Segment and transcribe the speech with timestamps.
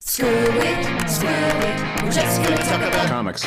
[0.00, 3.44] Screw it, screw it, we're just gonna talk about comics.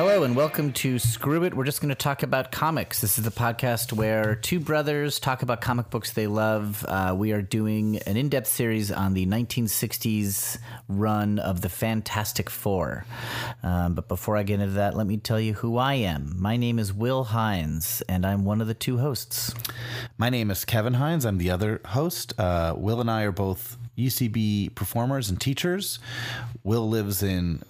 [0.00, 1.52] Hello and welcome to Screw It.
[1.52, 3.02] We're just going to talk about comics.
[3.02, 6.86] This is the podcast where two brothers talk about comic books they love.
[6.88, 10.56] Uh, we are doing an in depth series on the 1960s
[10.88, 13.04] run of the Fantastic Four.
[13.62, 16.32] Um, but before I get into that, let me tell you who I am.
[16.40, 19.54] My name is Will Hines, and I'm one of the two hosts.
[20.16, 21.26] My name is Kevin Hines.
[21.26, 22.32] I'm the other host.
[22.40, 25.98] Uh, Will and I are both UCB performers and teachers.
[26.64, 27.60] Will lives in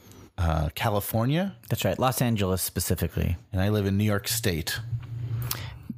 [0.41, 3.37] uh, California, That's right, Los Angeles specifically.
[3.53, 4.79] and I live in New York State.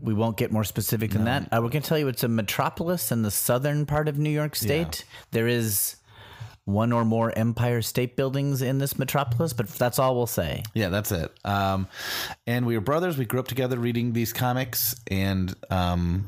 [0.01, 1.45] We won't get more specific than that.
[1.45, 4.31] Uh, we're going to tell you it's a metropolis in the southern part of New
[4.31, 5.05] York State.
[5.31, 5.95] There is
[6.65, 10.65] one or more Empire State Buildings in this metropolis, but that's all we'll say.
[10.75, 11.33] Yeah, that's it.
[11.45, 11.87] Um,
[12.49, 13.17] and we were brothers.
[13.17, 16.27] We grew up together reading these comics, and um,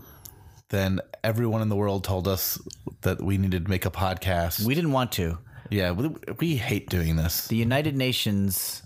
[0.69, 2.61] then everyone in the world told us
[3.03, 4.65] that we needed to make a podcast.
[4.65, 5.39] We didn't want to.
[5.71, 7.47] Yeah, we, we hate doing this.
[7.49, 8.83] The United Nations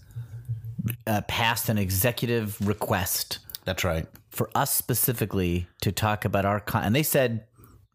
[1.06, 4.06] uh, passed an executive request That's right.
[4.30, 7.44] for us specifically to talk about our con, and they said,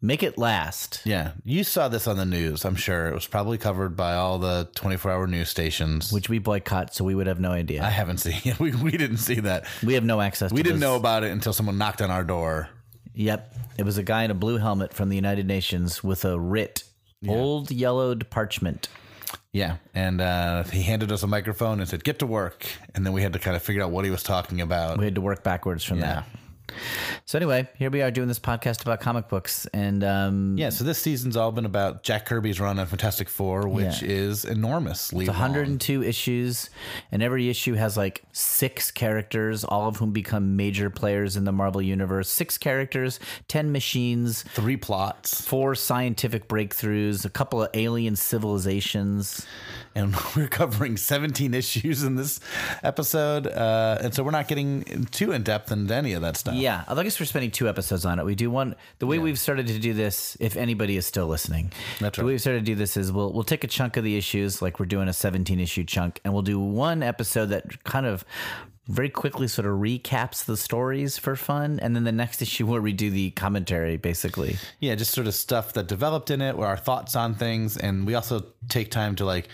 [0.00, 2.64] "Make it last." Yeah, you saw this on the news.
[2.64, 6.12] I'm sure it was probably covered by all the 24 hour news stations.
[6.12, 7.82] Which we boycott, so we would have no idea.
[7.82, 8.54] I haven't seen.
[8.60, 9.64] We we didn't see that.
[9.82, 10.52] we have no access.
[10.52, 10.86] We to didn't this.
[10.88, 12.68] know about it until someone knocked on our door.
[13.14, 13.54] Yep.
[13.78, 16.84] It was a guy in a blue helmet from the United Nations with a writ,
[17.28, 18.88] old yellowed parchment.
[19.52, 23.12] Yeah, and uh, he handed us a microphone and said, "Get to work." And then
[23.12, 24.98] we had to kind of figure out what he was talking about.
[24.98, 26.06] We had to work backwards from Yeah.
[26.06, 26.24] that.
[27.26, 30.84] So anyway, here we are doing this podcast about comic books, and um, Yeah, so
[30.84, 34.08] this season's all been about Jack Kirby's run on Fantastic Four, which Yeah.
[34.10, 35.40] is enormously it's long.
[35.40, 36.70] 102 issues,
[37.12, 41.52] and every issue has like six characters, all of whom become major players in the
[41.52, 42.30] Marvel universe.
[42.30, 49.46] Six characters, ten machines, three plots, four scientific breakthroughs, a couple of alien civilizations.
[49.94, 52.40] And we're covering 17 issues in this
[52.82, 53.46] episode.
[53.46, 56.54] Uh, and so we're not getting too in depth into any of that stuff.
[56.54, 58.24] Yeah, I guess we're spending two episodes on it.
[58.24, 58.74] We do one.
[58.98, 62.26] The way we've started to do this, if anybody is still listening, That's the right.
[62.26, 64.60] way we've started to do this is we'll we'll take a chunk of the issues,
[64.62, 68.24] like we're doing a 17 issue chunk, and we'll do one episode that kind of
[68.86, 72.82] very quickly sort of recaps the stories for fun, and then the next issue where
[72.82, 74.56] we do the commentary, basically.
[74.80, 78.06] Yeah, just sort of stuff that developed in it, or our thoughts on things, and
[78.06, 79.48] we also take time to like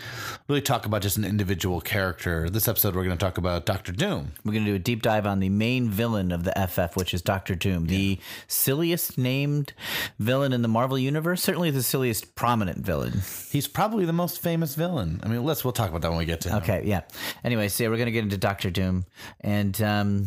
[0.48, 2.50] really talk about just an individual character.
[2.50, 4.32] This episode, we're going to talk about Doctor Doom.
[4.44, 7.14] We're going to do a deep dive on the main villain of the FF, which
[7.14, 8.18] is Doctor Doom, the
[8.48, 9.72] silliest named
[10.18, 13.22] villain in the Marvel universe, certainly the silliest prominent villain.
[13.50, 15.20] He's probably the most famous villain.
[15.22, 16.56] I mean, let's we'll talk about that when we get to him.
[16.58, 17.02] Okay, yeah.
[17.44, 19.04] Anyway, so yeah, we're gonna get into Doctor Doom,
[19.41, 20.26] and um,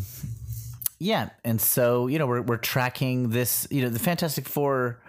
[0.99, 3.67] yeah, and so you know we're we're tracking this.
[3.69, 5.01] You know, the Fantastic Four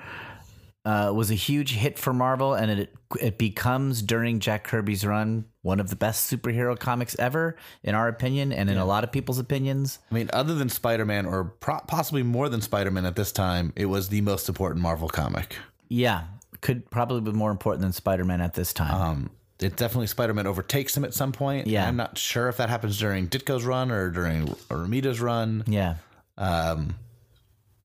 [0.85, 5.47] uh, was a huge hit for Marvel, and it it becomes during Jack Kirby's run
[5.63, 9.11] one of the best superhero comics ever, in our opinion, and in a lot of
[9.11, 9.99] people's opinions.
[10.11, 13.33] I mean, other than Spider Man, or pro- possibly more than Spider Man at this
[13.33, 15.57] time, it was the most important Marvel comic.
[15.89, 16.25] Yeah,
[16.61, 18.95] could probably be more important than Spider Man at this time.
[18.95, 19.31] Um,
[19.65, 21.67] it definitely Spider Man overtakes him at some point.
[21.67, 21.87] Yeah.
[21.89, 25.65] I'm not sure if that happens during Ditko's run or during Romita's run.
[25.67, 25.97] yeah,
[26.39, 26.95] Um,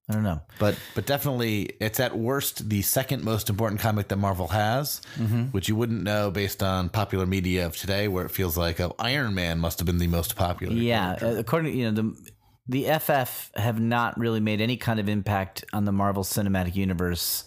[0.10, 0.42] I don't know.
[0.58, 5.44] but but definitely it's at worst the second most important comic that Marvel has, Mm-hmm.
[5.52, 8.96] which you wouldn't know based on popular media of today, where it feels like oh
[8.98, 10.74] Iron Man must have been the most popular.
[10.74, 12.32] Yeah, uh, according to you know the
[12.70, 17.44] the FF have not really made any kind of impact on the Marvel Cinematic Universe.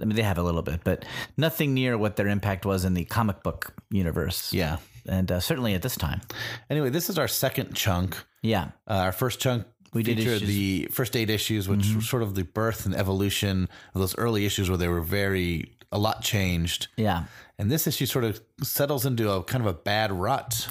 [0.00, 1.04] I mean, they have a little bit, but
[1.36, 4.52] nothing near what their impact was in the comic book universe.
[4.52, 4.78] Yeah.
[5.06, 6.20] and uh, certainly at this time.
[6.68, 8.16] Anyway, this is our second chunk.
[8.42, 11.96] Yeah, Uh, our first chunk We did featured issues- the first eight issues, which Mm-hmm.
[11.96, 15.76] was sort of the birth and evolution of those early issues where they were very
[15.92, 16.88] a lot changed.
[16.96, 17.24] yeah.
[17.56, 20.66] And this issue sort of settles into a kind of a bad rut.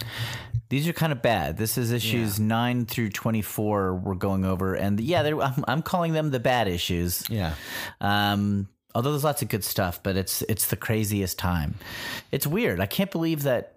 [0.74, 1.56] These are kind of bad.
[1.56, 3.94] This is issues nine through twenty-four.
[3.94, 7.30] We're going over, and yeah, I'm, I'm calling them the bad issues.
[7.30, 7.54] Yeah.
[8.02, 11.76] Um, although there's lots of good stuff, but it's it's the craziest time.
[12.32, 12.80] It's weird.
[12.80, 13.76] I can't believe that.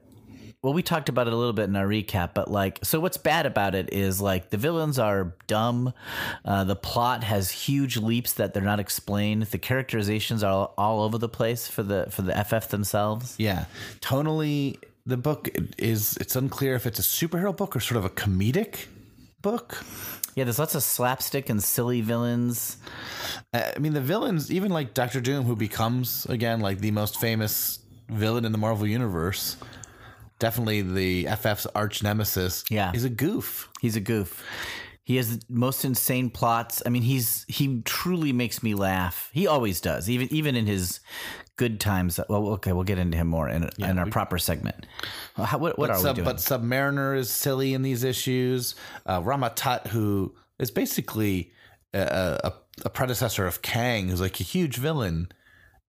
[0.63, 3.19] Well, we talked about it a little bit in our recap, but like, so what's
[3.19, 5.93] bad about it is like the villains are dumb.
[6.47, 9.43] Uh, the plot has huge leaps that they're not explained.
[9.43, 13.35] The characterizations are all, all over the place for the for the FF themselves.
[13.37, 13.67] Yeah.
[14.01, 15.49] Tonally, the book
[15.79, 18.87] is it's unclear if it's a superhero book or sort of a comedic
[19.41, 19.85] book.
[20.35, 22.77] Yeah, there's lots of slapstick and silly villains.
[23.55, 27.19] Uh, I mean, the villains, even like Doctor Doom, who becomes again like the most
[27.21, 27.79] famous
[28.11, 29.57] villain in the Marvel universe,
[30.39, 32.65] definitely the FF's arch nemesis.
[32.69, 32.93] Yeah.
[32.93, 33.71] is a goof.
[33.81, 34.45] He's a goof.
[35.05, 36.83] He has the most insane plots.
[36.85, 39.31] I mean, he's he truly makes me laugh.
[39.33, 40.99] He always does, even even in his
[41.57, 42.21] good times.
[42.29, 44.87] Well, okay, we'll get into him more in, in our we- proper segment.
[45.35, 46.35] How, what what are Sub, we doing?
[46.35, 48.75] but Submariner is silly in these issues.
[49.05, 51.53] Uh, Rama Tut, who is basically
[51.93, 52.53] a, a,
[52.85, 55.29] a predecessor of Kang, who's like a huge villain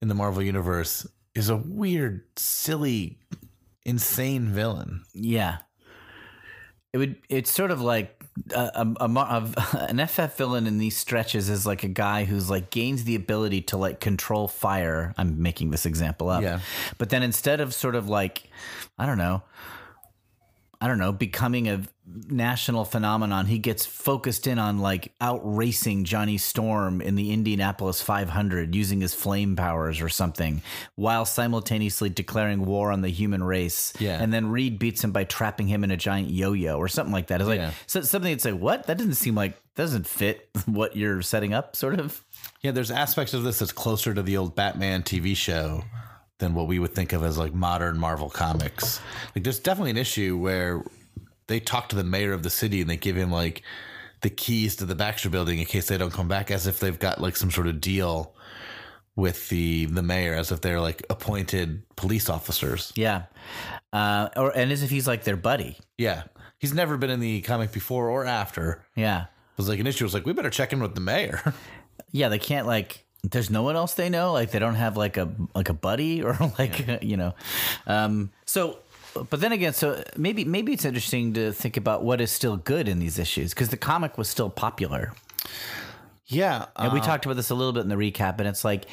[0.01, 3.19] in the Marvel universe, is a weird, silly,
[3.85, 5.03] insane villain.
[5.13, 5.57] Yeah.
[6.93, 7.17] It would.
[7.29, 8.16] It's sort of like
[8.53, 12.69] a, a, a, an FF villain in these stretches is like a guy who's like
[12.69, 15.13] gains the ability to like control fire.
[15.17, 16.41] I'm making this example up.
[16.41, 16.59] Yeah.
[16.97, 18.43] But then instead of sort of like,
[18.97, 19.43] I don't know,
[20.79, 21.81] I don't know, becoming a
[22.29, 28.75] national phenomenon, he gets focused in on like outracing Johnny Storm in the Indianapolis 500
[28.75, 30.61] using his flame powers or something,
[30.95, 33.91] while simultaneously declaring war on the human race.
[33.99, 34.21] Yeah.
[34.21, 37.27] And then Reed beats him by trapping him in a giant yo-yo or something like
[37.27, 37.41] that.
[37.41, 37.71] It's like Yeah.
[37.87, 38.87] so, something that's like, what?
[38.87, 42.23] That doesn't seem like doesn't fit what you're setting up, sort of.
[42.61, 45.83] Yeah, there's aspects of this that's closer to the old Batman TV show
[46.39, 48.99] than what we would think of as like modern Marvel comics.
[49.35, 50.83] Like, there's definitely an issue where
[51.47, 53.63] they talk to the mayor of the city and they give him like
[54.21, 56.99] the keys to the Baxter building in case they don't come back, as if they've
[56.99, 58.35] got like some sort of deal
[59.15, 62.91] with the the mayor, as if they're like appointed police officers.
[62.95, 63.23] Yeah.
[63.93, 65.77] Uh, or and as if he's like their buddy.
[65.97, 66.23] Yeah,
[66.59, 68.85] he's never been in the comic before or after.
[68.95, 69.23] Yeah.
[69.23, 70.03] It was like an issue.
[70.03, 71.53] It was like we better check in with the mayor.
[72.11, 73.05] Yeah, they can't like.
[73.23, 74.31] There's no one else they know.
[74.31, 77.33] Like they don't have like a like a buddy or like you know.
[77.85, 78.79] Um, so,
[79.29, 82.87] but then again, so maybe maybe it's interesting to think about what is still good
[82.87, 85.13] in these issues because the comic was still popular.
[86.27, 88.85] yeah, And we talked about this a little bit in the recap, and it's like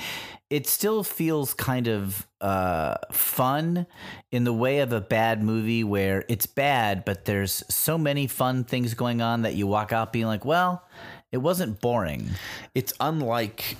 [0.51, 3.87] it still feels kind of uh, fun
[4.31, 8.63] in the way of a bad movie where it's bad, but there's so many fun
[8.63, 10.85] things going on that you walk out being like, well,
[11.33, 12.31] it wasn't boring.
[12.75, 13.77] it's unlike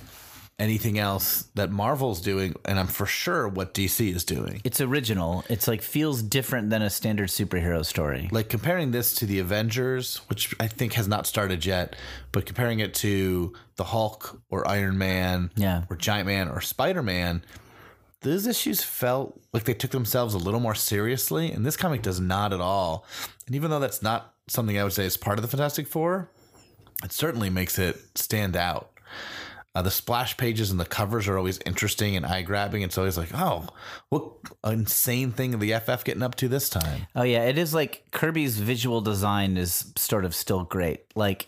[0.57, 4.61] anything else that Marvel's doing, and I'm for sure what DC is doing.
[4.63, 5.43] It's original.
[5.49, 8.29] It's like feels different than a standard superhero story.
[8.31, 11.95] Like comparing this to the Avengers, which I think has not started yet,
[12.31, 15.83] but comparing it to the Hulk or Iron Man, Yeah.
[15.89, 17.43] or Giant Man or Spider Man,
[18.21, 22.19] those issues felt like they took themselves a little more seriously, and this comic does
[22.21, 23.05] not at all.
[23.45, 26.29] And even though that's not something I would say is part of the Fantastic Four,
[27.03, 28.89] it certainly makes it stand out.
[29.75, 32.81] Uh, the splash pages and the covers are always interesting and eye grabbing.
[32.81, 33.67] It's always like, oh,
[34.07, 34.31] what
[34.63, 37.07] insane thing the FF getting up to this time?
[37.13, 41.01] Oh yeah, it is like Kirby's visual design is sort of still great.
[41.13, 41.47] Like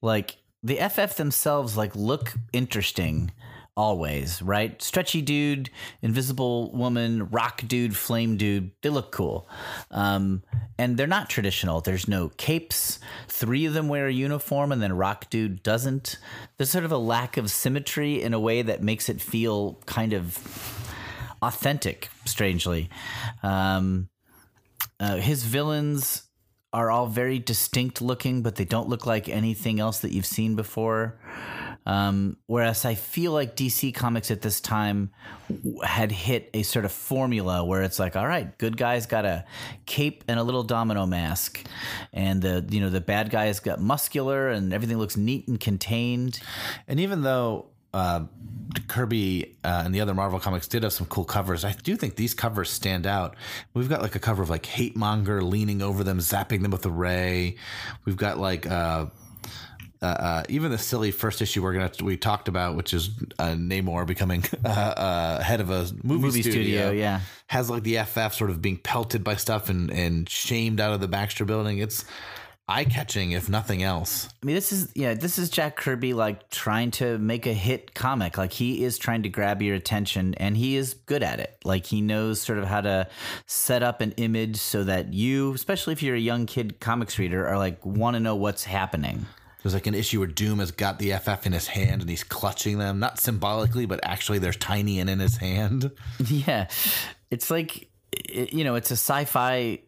[0.00, 3.30] like the FF themselves like look interesting
[3.76, 4.80] always, right?
[4.80, 5.70] Stretchy dude,
[6.02, 9.48] invisible woman, rock dude, flame dude, they look cool.
[9.90, 10.42] Um,
[10.78, 11.80] and they're not traditional.
[11.80, 12.98] There's no capes.
[13.28, 16.18] Three of them wear a uniform and then rock dude doesn't.
[16.56, 20.12] There's sort of a lack of symmetry in a way that makes it feel kind
[20.12, 20.38] of
[21.42, 22.88] authentic, strangely.
[23.42, 24.08] Um,
[25.00, 26.24] uh, his villains
[26.72, 30.56] are all very distinct looking, but they don't look like anything else that you've seen
[30.56, 31.18] before.
[31.86, 35.10] Um, whereas I feel like DC Comics at this time
[35.84, 39.44] had hit a sort of formula where it's like, all right, good guy's got a
[39.84, 41.62] cape and a little domino mask,
[42.12, 46.40] and the you know the bad guy's got muscular and everything looks neat and contained.
[46.88, 48.24] And even though uh,
[48.88, 52.16] Kirby uh, and the other Marvel comics did have some cool covers, I do think
[52.16, 53.36] these covers stand out.
[53.74, 56.86] We've got like a cover of like Hate Monger leaning over them, zapping them with
[56.86, 57.56] a ray.
[58.06, 58.66] We've got like.
[58.66, 59.06] Uh,
[60.04, 63.08] uh, uh, even the silly first issue we're gonna we talked about, which is
[63.38, 67.20] uh, Namor becoming uh, uh, head of a movie, Movie studio, studio, yeah.
[67.46, 71.00] has like the FF sort of being pelted by stuff and and shamed out of
[71.00, 71.78] the Baxter building.
[71.78, 72.04] It's
[72.68, 74.28] eye catching, if nothing else.
[74.42, 77.94] I mean, this is yeah, this is Jack Kirby like trying to make a hit
[77.94, 78.36] comic.
[78.36, 81.56] Like he is trying to grab your attention, and he is good at it.
[81.64, 83.08] Like he knows sort of how to
[83.46, 87.46] set up an image so that you, especially if you're a young kid comics reader,
[87.46, 89.24] are like want to know what's happening.
[89.64, 92.22] There's like an issue where Doom has got the FF in his hand and he's
[92.22, 95.90] clutching them, not symbolically, but actually they're tiny and in his hand.
[96.28, 96.68] Yeah,
[97.30, 97.88] it's like
[98.28, 99.80] you know, it's a sci-fi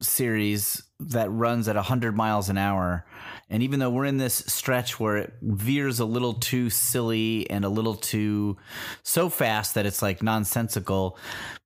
[0.00, 3.06] series that runs at 100 miles an hour.
[3.52, 7.66] And even though we're in this stretch where it veers a little too silly and
[7.66, 8.56] a little too
[9.02, 11.18] so fast that it's like nonsensical,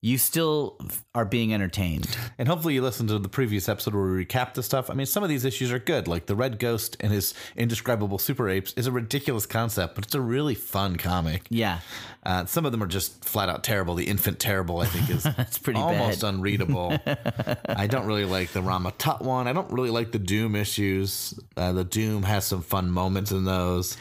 [0.02, 0.80] you still
[1.14, 2.08] are being entertained.
[2.38, 4.90] And hopefully you listened to the previous episode where we recap the stuff.
[4.90, 6.08] I mean, some of these issues are good.
[6.08, 10.14] Like the Red Ghost and his indescribable super apes is a ridiculous concept, but it's
[10.14, 11.46] a really fun comic.
[11.50, 11.80] Yeah.
[12.24, 13.94] Uh, some of them are just flat out terrible.
[13.94, 16.34] The Infant Terrible, I think, is That's pretty almost bad.
[16.34, 16.98] unreadable.
[17.68, 19.46] I don't really like the Rama Tut one.
[19.46, 21.38] I don't really like the Doom issues.
[21.56, 23.96] Uh, the Doom has some fun moments in those.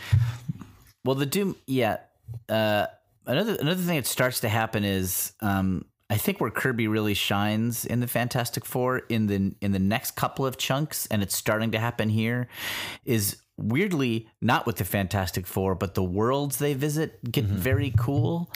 [1.03, 1.98] Well, the Doom, yeah.
[2.50, 2.88] Uh,
[3.27, 7.86] another another thing that starts to happen is um, I think where Kirby really shines
[7.86, 11.72] in the Fantastic Four in the in the next couple of chunks, and it's starting
[11.72, 12.48] to happen here,
[13.05, 18.51] is weirdly not with the Fantastic Four, but the worlds they visit get very cool,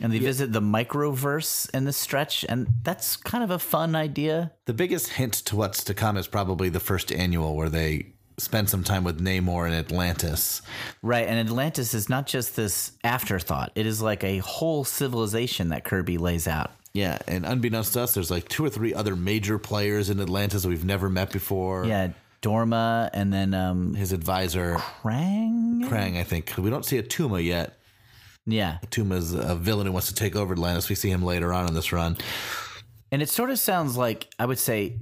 [0.00, 4.52] and they visit the microverse in this stretch, and that's kind of a fun idea.
[4.64, 8.68] The biggest hint to what's to come is probably the first annual where they spend
[8.68, 10.62] some time with Namor in Atlantis.
[11.02, 15.84] Right, and Atlantis is not just this afterthought; it is like a whole civilization that
[15.84, 16.70] Kirby lays out.
[16.92, 20.62] Yeah, and unbeknownst to us, there's like two or three other major players in Atlantis
[20.62, 21.84] that we've never met before.
[21.84, 25.84] Yeah, Dorma, and then um, His advisor, Krang.
[25.88, 26.54] Krang, I think.
[26.56, 27.78] We don't see Attuma yet.
[28.46, 30.88] Yeah, Tuma's a villain who wants to take over Atlantis.
[30.88, 32.16] We see him later on in this run.
[33.10, 34.98] And it sort of sounds like I would say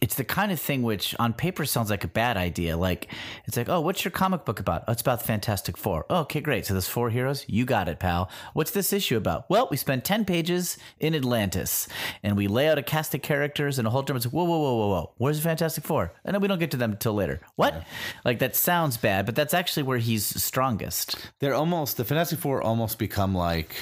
[0.00, 2.76] it's the kind of thing which on paper sounds like a bad idea.
[2.76, 3.12] Like
[3.44, 4.84] it's like, oh, what's your comic book about?
[4.88, 6.06] Oh, it's about the Fantastic Four.
[6.08, 6.64] Oh, okay, great.
[6.64, 7.44] So there's four heroes.
[7.48, 8.30] You got it, pal.
[8.54, 9.48] What's this issue about?
[9.50, 11.86] Well, we spend ten pages in Atlantis,
[12.22, 14.24] and we lay out a cast of characters and a whole different.
[14.24, 15.12] Whoa, whoa, whoa, whoa, whoa.
[15.18, 16.12] Where's the Fantastic Four?
[16.24, 17.40] And then we don't get to them until later.
[17.56, 17.84] What?
[18.24, 21.30] Like that sounds bad, but that's actually where he's strongest.
[21.40, 23.76] They're almost, the Fantastic Four almost become like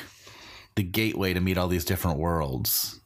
[0.75, 3.01] the gateway to meet all these different worlds.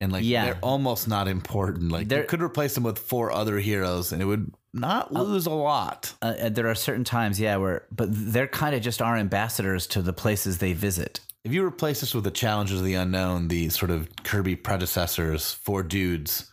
[0.00, 0.44] And like Yeah.
[0.44, 1.90] they're almost not important.
[1.90, 5.50] Like you could replace them with four other heroes and it would not lose a
[5.50, 6.12] lot.
[6.20, 10.02] Uh, there are certain times, yeah, where but they're kind of just our ambassadors to
[10.02, 11.20] the places they visit.
[11.44, 15.52] If you replace this with the Challengers of the Unknown, the sort of Kirby predecessors,
[15.54, 16.50] four dudes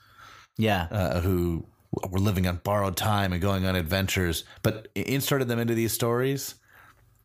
[0.58, 0.88] Yeah.
[0.90, 1.66] uh, who
[2.10, 6.56] were living on borrowed time and going on adventures, but inserted them into these stories,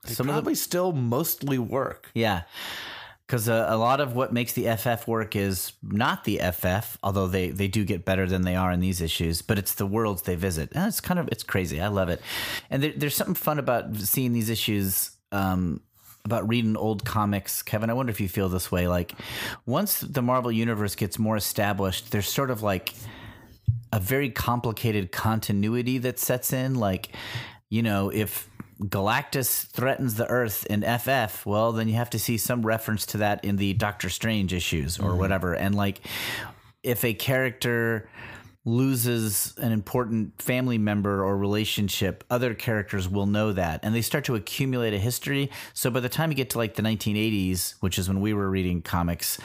[0.05, 2.11] they Some of them- probably still mostly work.
[2.15, 2.43] Yeah.
[3.29, 7.27] Because uh, a lot of what makes the FF work is not the FF, although
[7.27, 10.23] they, they do get better than they are in these issues, but it's the worlds
[10.23, 10.71] they visit.
[10.75, 11.79] And it's kind of, it's crazy.
[11.79, 12.23] I love it.
[12.71, 15.83] And there, there's something fun about seeing these issues, um,
[16.25, 17.63] about reading old comics.
[17.63, 18.89] Kevin, I wonder if you feel this way.
[18.89, 19.13] Like,
[19.67, 22.95] once the Marvel Universe gets more established, there's sort of like
[23.93, 26.77] a very complicated continuity that sets in.
[26.77, 27.11] Like,
[27.69, 28.49] you know, if
[28.81, 33.19] Galactus threatens the Earth in FF, well, then you have to see some reference to
[33.19, 35.19] that in the Doctor Strange issues or mm-hmm.
[35.19, 35.55] whatever.
[35.55, 36.01] And like,
[36.83, 38.09] if a character
[38.65, 43.81] loses an important family member or relationship, other characters will know that.
[43.83, 45.51] And they start to accumulate a history.
[45.75, 48.49] So by the time you get to like the 1980s, which is when we were
[48.49, 49.39] reading comics,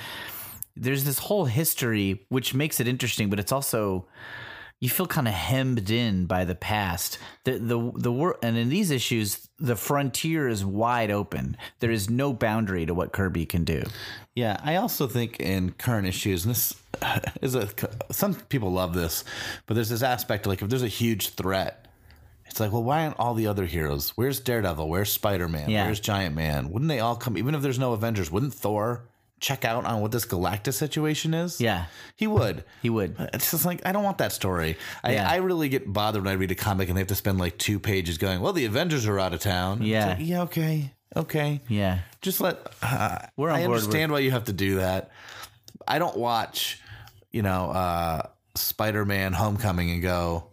[0.76, 4.06] there's this whole history which makes it interesting, but it's also
[4.84, 7.18] you feel kind of hemmed in by the past.
[7.46, 11.56] The the the wor- and in these issues, the frontier is wide open.
[11.80, 13.84] There is no boundary to what Kirby can do.
[14.36, 16.74] Yeah, I also think in current issues, and this
[17.42, 17.70] is a
[18.12, 19.24] some people love this,
[19.68, 21.88] but there's this aspect like if there's a huge threat,
[22.46, 24.10] it's like, well, why aren't all the other heroes?
[24.18, 24.90] Where's Daredevil?
[24.90, 25.70] Where's Spider Man?
[25.70, 25.86] Yeah.
[25.86, 26.72] Where's Giant Man?
[26.72, 27.38] Wouldn't they all come?
[27.38, 29.06] Even if there's no Avengers, wouldn't Thor
[29.44, 31.60] check out on what this Galactus situation is?
[31.60, 31.86] Yeah,
[32.16, 32.64] he would.
[32.82, 33.16] he would.
[33.34, 34.78] It's just like I don't want that story.
[35.04, 35.30] I, Yeah.
[35.30, 37.58] I really get bothered when I read a comic and they have to spend like
[37.58, 40.08] two pages going, "Well, the Avengers are out of town." Yeah.
[40.08, 44.32] like, yeah, okay, okay Yeah, just let uh, We're on I board understand why you
[44.32, 45.12] have to do that.
[45.86, 46.82] I don't watch,
[47.32, 50.46] you know, uh, Spider-Man: Homecoming and go,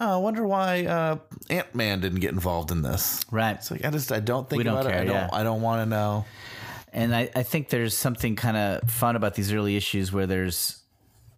[0.00, 1.18] "Oh, I wonder why uh,
[1.48, 3.54] Ant-Man didn't get involved in this." right.
[3.56, 4.96] It's like I just I don't think We don't about it.
[4.96, 5.28] I don't yeah.
[5.32, 6.24] I don't want to know.
[6.92, 10.78] And I, I think there's something kind of fun about these early issues where there's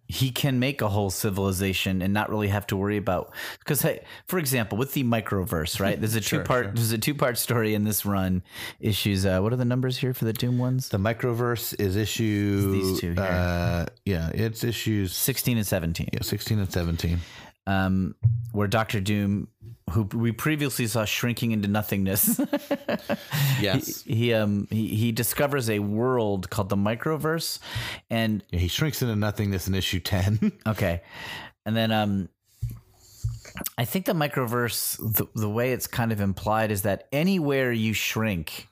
[0.07, 4.03] he can make a whole civilization and not really have to worry about because hey,
[4.27, 5.99] for example with the microverse right?
[5.99, 8.43] There's a two part there's a two part story in this run
[8.79, 9.25] issues.
[9.25, 10.89] Uh, what are the numbers here for the doom ones?
[10.89, 13.23] The microverse is issue these two here.
[13.23, 17.19] Uh, yeah, it's issues 16 and 17 yeah, 16 and 17.
[17.67, 18.15] um,
[18.51, 19.47] where Doctor Doom,
[19.91, 22.39] who we previously saw shrinking into nothingness,
[23.61, 24.03] Yes.
[24.03, 27.59] he um he, he discovers a world called the Microverse,
[28.09, 30.51] and Yeah, he shrinks into nothingness in issue 10.
[30.67, 31.01] okay,
[31.65, 32.29] and then um.
[33.77, 37.93] I think the microverse, the, the way it's kind of implied is that anywhere you
[37.93, 38.67] shrink,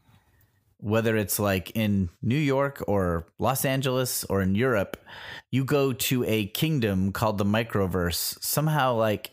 [0.77, 4.97] whether it's like in New York or Los Angeles or in Europe,
[5.51, 8.37] you go to a kingdom called the microverse.
[8.43, 9.31] Somehow, like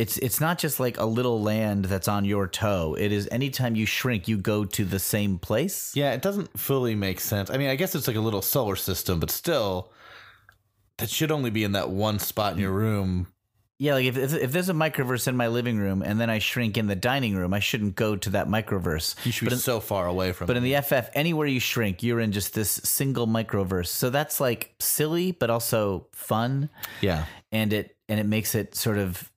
[0.00, 2.96] it's it's not just like a little land that's on your toe.
[2.98, 5.92] It is anytime you shrink, you go to the same place.
[5.94, 7.50] Yeah, it doesn't fully make sense.
[7.50, 9.92] I mean, I guess it's like a little solar system, but still,
[10.96, 13.26] that should only be in that one spot in your room.
[13.78, 16.38] Yeah, like if, if if there's a microverse in my living room and then I
[16.38, 19.14] shrink in the dining room, I shouldn't go to that microverse.
[19.26, 20.62] You should be so far away from But it.
[20.62, 23.88] in the FF, anywhere you shrink, you're in just this single microverse.
[23.88, 26.70] So that's like silly, but also fun,
[27.02, 27.24] yeah.
[27.52, 29.30] and it and it makes it sort of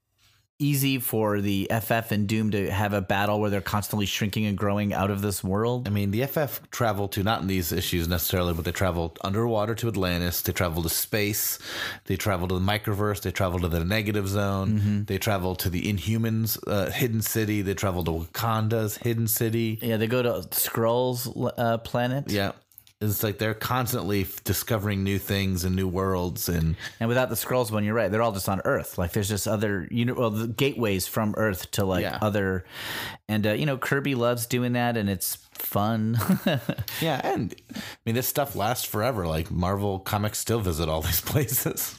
[0.63, 4.57] easy for the FF and Doom to have a battle where they're constantly shrinking and
[4.57, 5.87] growing out of this world?
[5.87, 9.75] I mean, the FF travel to not in these issues necessarily, but they travel underwater
[9.75, 10.41] to Atlantis.
[10.41, 11.59] They travel to space.
[12.05, 13.21] They travel to the microverse.
[13.21, 15.05] They travel to the negative zone.
[15.05, 17.61] They travel to the Inhumans' uh, hidden city.
[17.61, 19.79] They travel to Wakanda's hidden city.
[19.81, 22.31] Yeah, they go to Skrulls uh, planet.
[22.31, 22.53] Yeah,
[23.11, 27.35] it's like they're constantly f- discovering new things and new worlds, and And without the
[27.35, 28.11] Skrulls one, you're right.
[28.11, 28.97] They're all just on Earth.
[28.97, 32.19] Like there's just other, you know, well, the gateways from Earth to like Yeah.
[32.21, 32.65] other,
[33.27, 36.17] and uh, you know, Kirby loves doing that, and it's fun.
[37.01, 39.27] yeah, and I mean, this stuff lasts forever.
[39.27, 41.95] Like Marvel comics still visit all these places.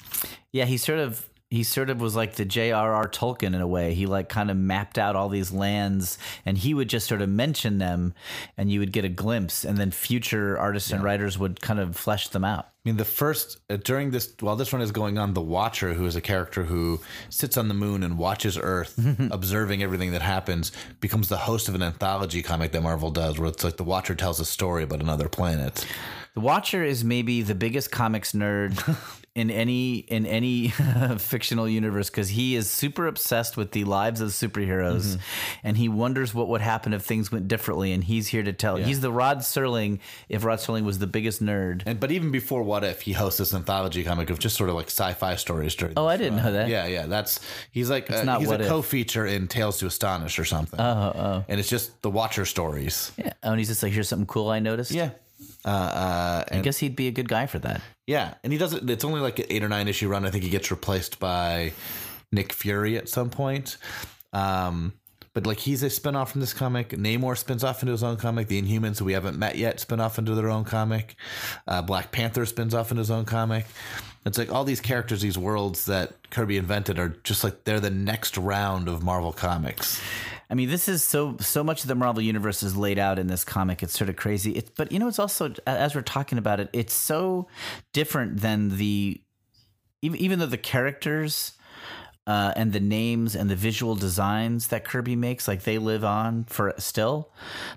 [0.53, 1.29] yeah, he sort of.
[1.51, 3.09] He sort of was like the J.R.R.
[3.09, 3.95] Tolkien in a way.
[3.95, 7.29] He like kind of mapped out all these lands, and he would just sort of
[7.29, 8.15] mention them,
[8.57, 11.97] and you would get a glimpse, and then future artists and writers would kind of
[11.97, 12.71] flesh them out.
[12.85, 15.95] I mean, the first uh, during this while this one is going on, the Watcher,
[15.95, 18.99] who is a character who sits on the moon and watches Earth,
[19.31, 20.71] observing everything that happens,
[21.01, 24.15] becomes the host of an anthology comic that Marvel does, where it's like the Watcher
[24.15, 25.87] tells a story about another planet.
[26.35, 28.77] The Watcher is maybe the biggest comics nerd
[29.37, 30.69] in any in any
[31.19, 35.21] fictional universe because he is super obsessed with the lives of superheroes, mm-hmm.
[35.63, 37.93] and he wonders what would happen if things went differently.
[37.93, 38.77] And he's here to tell.
[38.77, 40.01] He's the Rod Serling.
[40.29, 41.83] If Rod Serling was the biggest nerd.
[41.87, 44.77] And but even before What If, he hosts this anthology comic of just sort of
[44.77, 45.77] like sci-fi stories.
[45.77, 46.69] During Oh, I didn't uh, know that.
[46.69, 47.39] Yeah, yeah, that's
[47.71, 48.69] he's like uh, not he's a If.
[48.69, 50.81] co-feature in Tales to Astonish or something.
[50.81, 53.13] Oh, oh, and it's just the Watcher stories.
[53.17, 53.33] Yeah.
[53.43, 54.91] Oh, and he's just like, here's something cool I noticed.
[54.91, 55.11] Yeah,
[55.65, 57.81] uh, uh, I guess he'd be a good guy for that.
[58.07, 58.89] Yeah, and he does it.
[58.89, 60.27] It's only like an eight or nine issue run.
[60.27, 61.73] I think he gets replaced by
[62.33, 63.77] Nick Fury at some point.
[64.33, 64.93] Um,
[65.33, 66.91] but like he's a spinoff from this comic.
[66.91, 68.49] Namor spins off into his own comic.
[68.49, 71.17] The Inhumans, who we haven't met yet, spin off into their own comic.
[71.67, 73.67] Uh, Black Panther spins off into his own comic.
[74.25, 77.91] It's like all these characters, these worlds that Kirby invented are just like they're the
[77.91, 80.01] next round of Marvel comics.
[80.51, 83.27] I mean, this is so so much of the Marvel universe is laid out in
[83.29, 83.83] this comic.
[83.83, 84.53] It's sort of crazy.
[84.53, 87.49] It's but you know, it's also as we're talking about it, it's so
[87.93, 89.21] different than the
[90.03, 91.53] even even though the characters
[92.27, 96.45] uh, and the names and the visual designs that Kirby makes, like they live on
[96.45, 97.33] for still,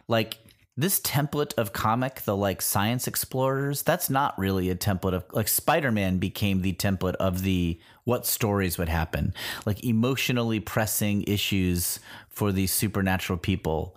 [0.08, 0.38] like.
[0.80, 5.48] This template of comic, the like science explorers, that's not really a template of like
[5.48, 9.34] Spider Man became the template of the what stories would happen,
[9.66, 12.00] like emotionally pressing issues
[12.38, 13.96] for these supernatural people.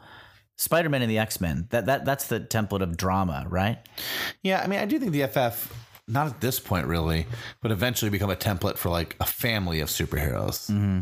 [0.56, 3.78] Spider Man and the X Men, that, that that's the template of drama, right?
[4.42, 5.72] Yeah, I mean, I do think the FF,
[6.08, 7.26] not at this point really,
[7.62, 10.70] but eventually become a template for like a family of superheroes.
[10.70, 11.00] Mm-hmm.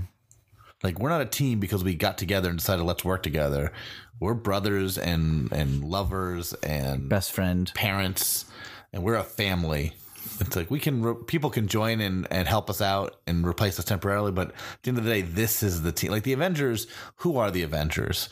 [0.84, 3.72] Like we're not a team because we got together and decided let's work together.
[4.20, 7.70] We're brothers and and lovers and Best friend.
[7.74, 8.44] parents,
[8.92, 9.94] and we're a family.
[10.40, 13.78] It's like we can re- people can join and and help us out and replace
[13.78, 16.10] us temporarily, but at the end of the day, this is the team.
[16.10, 16.86] Like the Avengers,
[17.16, 18.28] who are the Avengers?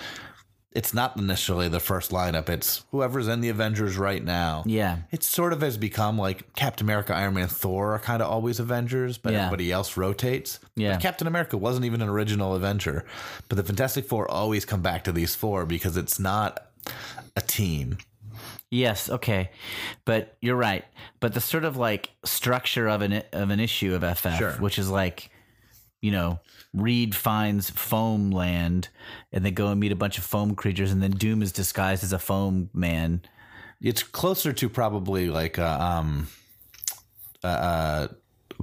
[0.72, 2.50] It's not necessarily the first lineup.
[2.50, 4.62] It's whoever's in the Avengers right now.
[4.66, 4.98] Yeah.
[5.11, 8.61] It sort of has become like Captain America, Iron Man, Thor are kind of always
[8.61, 9.46] Avengers, but Yeah.
[9.46, 10.61] everybody else rotates.
[10.74, 10.92] Yeah.
[10.92, 13.06] But Captain America wasn't even an original Avenger.
[13.48, 16.66] But the Fantastic Four always come back to these four because it's not
[17.35, 17.96] a team.
[18.70, 19.50] Yes, okay,
[20.05, 20.85] but you're right.
[21.20, 24.52] But the sort of like structure of an of an issue of FF, Sure.
[24.52, 25.31] which is like,
[26.00, 26.40] you know,
[26.74, 28.88] Reed finds foam land,
[29.33, 32.02] and they go and meet a bunch of foam creatures, and then Doom is disguised
[32.02, 33.22] as a foam man.
[33.81, 36.29] It's closer to probably like uh, um
[37.44, 38.09] uh, uh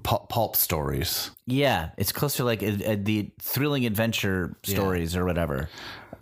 [0.03, 1.31] pulp, pulp stories.
[1.45, 5.69] Yeah, it's closer to like a, a, the thrilling adventure stories or whatever.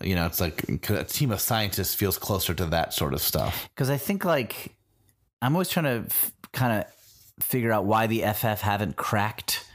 [0.04, 3.70] You know, it's like a team of scientists feels closer to that sort of stuff.
[3.76, 4.76] because I think like
[5.42, 9.66] I'm always trying to f- kind of figure out why the FF haven't cracked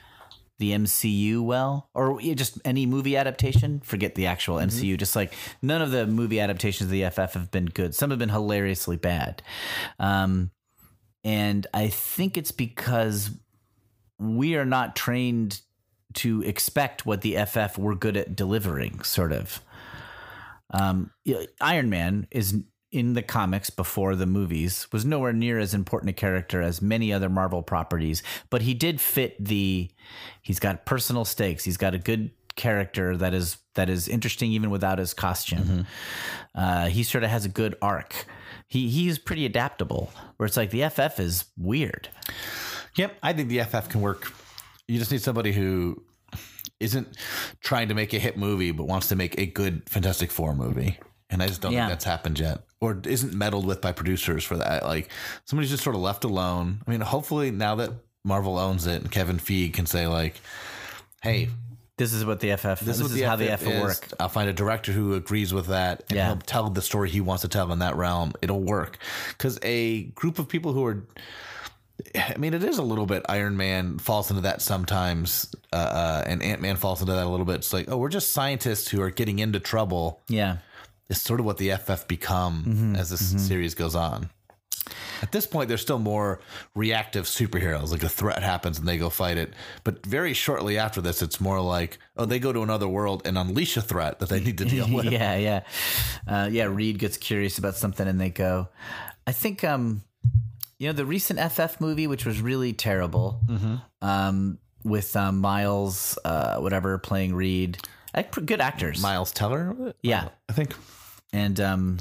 [0.59, 3.81] the MCU well, or just any movie adaptation.
[3.81, 4.97] Forget the actual MCU.
[4.97, 7.95] Just like none of the movie adaptations of the FF have been good.
[7.95, 9.43] Some have been hilariously bad,
[9.99, 10.51] um,
[11.25, 13.31] and I think it's because
[14.19, 15.61] we are not trained
[16.15, 19.03] to expect what the FF were good at delivering.
[19.03, 19.61] Sort of.
[20.71, 21.11] Um,
[21.61, 26.13] Iron Man is in the comics before the movies was nowhere near as important a
[26.13, 29.91] character as many other Marvel properties, but he did fit the.
[30.43, 31.65] He's got personal stakes.
[31.65, 35.87] He's got a good character that is that is interesting even without his costume.
[36.55, 38.27] Uh, he sort of has a good arc.
[38.69, 40.11] He he's pretty adaptable.
[40.37, 42.09] Where it's like the FF is weird.
[42.97, 44.33] Yep, I think the FF can work.
[44.89, 46.03] You just need somebody who
[46.81, 47.09] isn't
[47.61, 50.99] trying to make a hit movie, but wants to make a good Fantastic Four movie.
[51.31, 51.87] And I just don't Yeah.
[51.87, 54.85] think that's happened yet, or isn't meddled with by producers for that.
[54.85, 55.11] Like
[55.45, 56.83] somebody's just sort of left alone.
[56.87, 57.91] I mean, hopefully now that
[58.25, 60.41] Marvel owns it, and Kevin Feige can say like,
[61.23, 61.49] "Hey,
[61.99, 62.81] This is what the FF.
[62.81, 63.81] This, what is how the FF is.
[63.83, 64.09] work.
[64.21, 66.27] I'll find a director who agrees with that, and Yeah.
[66.27, 68.35] he'll tell the story he wants to tell in that realm.
[68.43, 68.99] It'll work
[69.31, 71.07] because a group of people who are.
[72.15, 73.25] I mean, it is a little bit.
[73.29, 77.29] Iron Man falls into that sometimes, uh, uh, and Ant Man falls into that a
[77.29, 77.57] little bit.
[77.57, 80.21] It's like, oh, we're just scientists who are getting into trouble.
[80.29, 80.59] Yeah.
[81.09, 82.97] It's sort of what the FF become Mm-hmm.
[82.97, 84.29] as this series goes on.
[85.23, 86.41] At this point, they're still more
[86.75, 87.91] reactive superheroes.
[87.91, 89.55] Like a threat happens and they go fight it.
[89.83, 93.39] But very shortly after this, it's more like, oh, they go to another world and
[93.39, 95.07] unleash a threat that they need to deal with.
[95.07, 95.63] yeah, yeah,
[96.29, 96.65] uh, yeah.
[96.65, 98.69] Reed gets curious about something, and they go.
[99.27, 100.03] I think, um,
[100.79, 103.75] you know, the recent FF movie, which was really terrible, Mm-hmm.
[104.07, 107.79] um, with um, Miles, uh, whatever, playing Reed.
[108.15, 110.75] Uh, Good actors, Miles Teller, yeah, I think.
[111.33, 111.99] and um,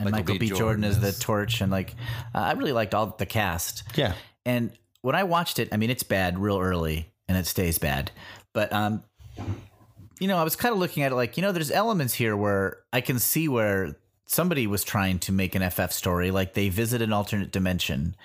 [0.00, 0.38] and Michael Michael, B.
[0.38, 0.46] B.
[0.48, 1.94] Jordan, Jordan as the Torch, and like,
[2.34, 3.84] uh, I really liked all the cast.
[3.94, 4.12] Yeah.
[4.44, 8.10] And when I watched it, I mean, it's bad real early and it stays bad.
[8.52, 9.02] But, um,
[10.20, 12.36] you know, I was kind of looking at it like, you know, there's elements here
[12.36, 16.30] where I can see where somebody was trying to make an FF story.
[16.30, 18.16] Like they visit an alternate dimension.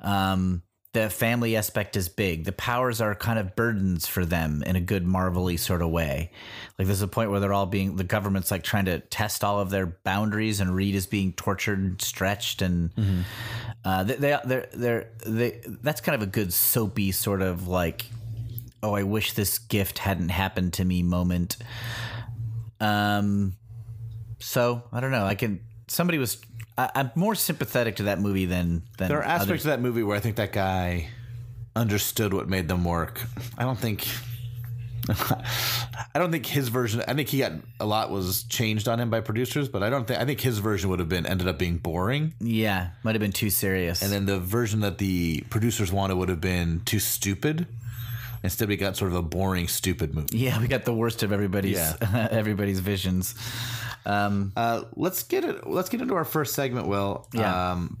[0.00, 2.44] Um, the family aspect is big.
[2.44, 6.30] The powers are kind of burdens for them in a good Marvelly sort of way.
[6.78, 9.58] Like there's a point where they're all being the government's like trying to test all
[9.58, 12.90] of their boundaries, and Reed is being tortured and stretched, and
[13.86, 18.04] uh, they they they're, they're they that's kind of a good soapy sort of like,
[18.82, 21.56] oh, I wish this gift hadn't happened to me moment.
[22.80, 23.54] Um,
[24.42, 25.24] so I don't know.
[25.24, 26.38] I can somebody was.
[26.76, 29.42] I, I'm more sympathetic to that movie than than There are others.
[29.42, 31.08] aspects of that movie where I think that guy
[31.76, 33.22] understood what made them work.
[33.58, 34.06] I don't think.
[35.08, 37.02] I don't think his version.
[37.08, 40.06] I think he got a lot was changed on him by producers, but I don't
[40.06, 40.20] think.
[40.20, 43.32] I think his version would have been ended up being boring, Yeah, might have been
[43.32, 44.00] too serious.
[44.02, 47.66] and then the version that the producers wanted would have been too stupid.
[48.44, 50.36] Instead, we got sort of a boring, stupid movie.
[50.38, 52.28] yeah, we got the worst of everybody's yeah.
[52.30, 53.34] everybody's visions.
[54.06, 55.66] Um, Uh, let's get it.
[55.66, 56.86] Let's get into our first segment.
[56.88, 57.26] Will.
[57.32, 57.72] Yeah.
[57.72, 57.98] Um,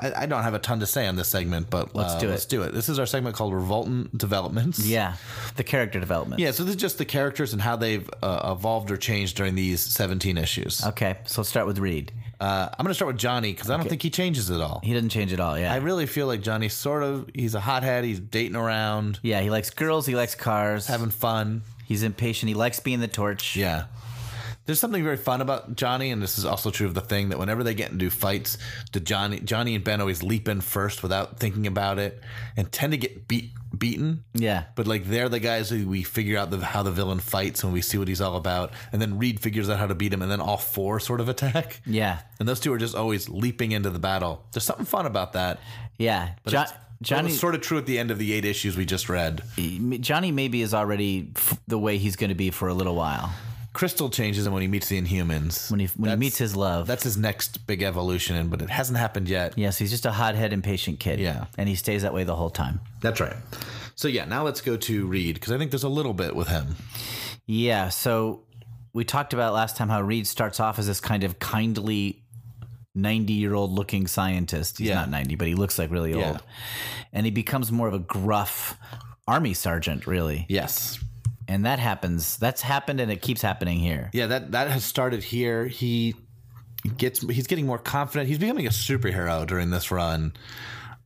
[0.00, 2.26] I, I don't have a ton to say on this segment, but Let's uh, do
[2.28, 2.30] it.
[2.32, 2.72] Let's do it.
[2.74, 4.84] This is our segment called Revoltin' Developments.
[4.84, 5.14] yeah,
[5.54, 6.40] the character development.
[6.40, 9.54] Yeah, so this is just the characters and how they've uh, evolved or changed during
[9.54, 10.84] these 17 issues.
[10.84, 12.10] Okay, so let's start with Reed.
[12.40, 14.80] Uh, I'm going to start with Johnny because I don't think he changes at all.
[14.82, 15.56] He doesn't change at all.
[15.56, 18.02] Yeah, I really feel like Johnny's sort of, he's a hothead.
[18.02, 19.40] He's dating around, yeah.
[19.40, 20.06] He likes girls.
[20.06, 20.88] He likes cars.
[20.88, 21.62] having fun.
[21.86, 22.48] He's impatient.
[22.48, 23.54] He likes being the torch.
[23.54, 23.84] Yeah.
[24.64, 27.38] There's something very fun about Johnny, and this is also true of the thing that
[27.38, 28.58] whenever they get into fights,
[28.92, 32.20] the Johnny Johnny and Ben always leap in first without thinking about it,
[32.56, 34.22] and tend to get beat beaten.
[34.34, 34.64] Yeah.
[34.76, 37.72] But like they're the guys who we figure out the, how the villain fights and
[37.72, 40.22] we see what he's all about, and then Reed figures out how to beat him,
[40.22, 41.80] and then all four sort of attack.
[41.84, 42.20] Yeah.
[42.38, 44.44] And those two are just always leaping into the battle.
[44.52, 45.58] There's something fun about that.
[45.98, 46.30] Yeah.
[46.44, 46.64] But Jo-
[47.02, 49.42] Johnny was sort of true at the end of the eight issues we just read.
[50.00, 53.32] Johnny maybe is already f- the way he's going to be for a little while
[53.72, 55.70] Crystal changes him when he meets the Inhumans.
[55.70, 56.86] when he when he That's- meets his love.
[56.86, 59.54] That's his next big evolution, but it hasn't happened yet.
[59.56, 61.18] yes, he's just a hothead, impatient kid.
[61.20, 61.46] Yeah.
[61.56, 62.80] and he stays that way the whole time.
[63.00, 63.36] That's right.
[63.94, 66.48] So yeah, now let's go to Reed because I think there's a little bit with
[66.48, 66.76] him.
[67.46, 67.88] Yeah.
[67.88, 68.42] So
[68.92, 72.22] we talked about last time how Reed starts off as this kind of kindly
[72.94, 74.78] 90 year old looking scientist.
[74.78, 74.96] He's Yeah.
[74.96, 76.28] not 90, but he looks like really Yeah.
[76.32, 76.42] old.
[77.12, 78.76] And he becomes more of a gruff
[79.26, 80.44] army sergeant, really.
[80.48, 80.98] Yes.
[81.48, 82.36] And that happens.
[82.36, 84.10] That's happened and it keeps happening here.
[84.12, 85.66] Yeah, that that has started here.
[85.66, 86.14] He
[86.96, 88.28] gets he's getting more confident.
[88.28, 90.32] He's becoming a superhero during this run,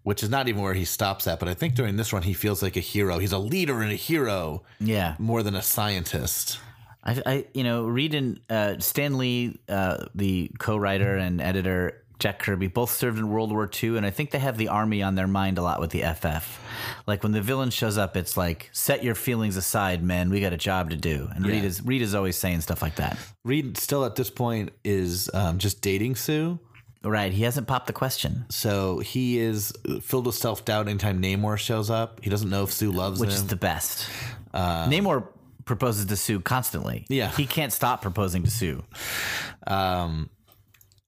[0.02, 1.38] which is not even where he stops at.
[1.40, 3.18] But I think during this run he feels like a hero.
[3.18, 5.14] He's a leader and a hero Yeah.
[5.18, 6.58] more than a scientist.
[7.04, 12.38] I, I you know, Reed and uh, Stan Lee, uh, the co-writer and editor Jack
[12.38, 15.14] Kirby, both served in World War II, and I think they have the army on
[15.16, 16.58] their mind a lot with the FF.
[17.06, 20.30] Like when the villain shows up, it's like, "Set your feelings aside, men.
[20.30, 22.96] We got a job to do." And Reed is Reed is always saying stuff like
[22.96, 23.18] that.
[23.44, 26.58] Reed still at this point is um, just dating Sue.
[27.04, 27.32] Right?
[27.32, 31.88] He hasn't popped the question, So he is filled with self doubt anytime Namor shows
[31.88, 32.18] up.
[32.22, 33.36] He doesn't know if Sue loves which him.
[33.36, 34.08] is the best.
[34.52, 35.28] Namor
[35.66, 37.04] proposes to Sue constantly.
[37.08, 37.30] Yeah.
[37.30, 38.82] he can't stop proposing to Sue.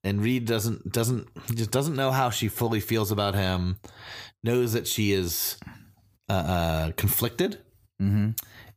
[0.03, 3.77] And Reed doesn't doesn't just doesn't know how she fully feels about him.
[4.43, 5.57] Knows that she is
[6.29, 7.59] uh, uh, conflicted,
[8.01, 8.29] mm-hmm.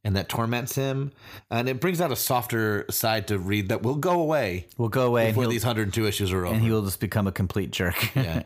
[0.03, 1.13] and that torments him.
[1.51, 5.07] And it brings out a softer side to Reed that will go away We'll go
[5.07, 6.55] away, before these 102 issues are over.
[6.55, 8.13] and he will just become a complete jerk.
[8.17, 8.43] yeah.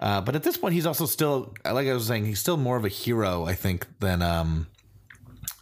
[0.00, 2.76] Uh, but at this point, he's also still, like I was saying, he's still more
[2.76, 4.22] of a hero, I think, than.
[4.22, 4.66] Um,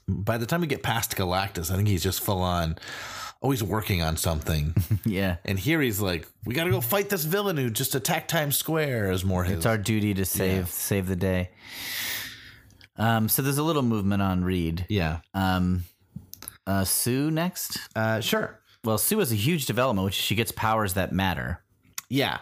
[0.07, 2.77] by the time we get past Galactus, I think he's just full on,
[3.45, 4.75] always working on something.
[5.05, 5.37] yeah.
[5.45, 8.57] and here he's like, we got to go fight this villain who just attacked Times
[8.57, 9.59] Square, is more his.
[9.59, 11.51] It's our duty to save save the day.
[12.97, 14.87] Um, so there's a little movement on Reed.
[14.89, 15.19] yeah.
[15.35, 15.85] Um,
[16.67, 17.79] uh, Sue next.
[17.95, 18.61] Uh, sure.
[18.83, 21.63] Well, Sue has a huge development, which she gets powers that matter.
[22.09, 22.39] Yeah.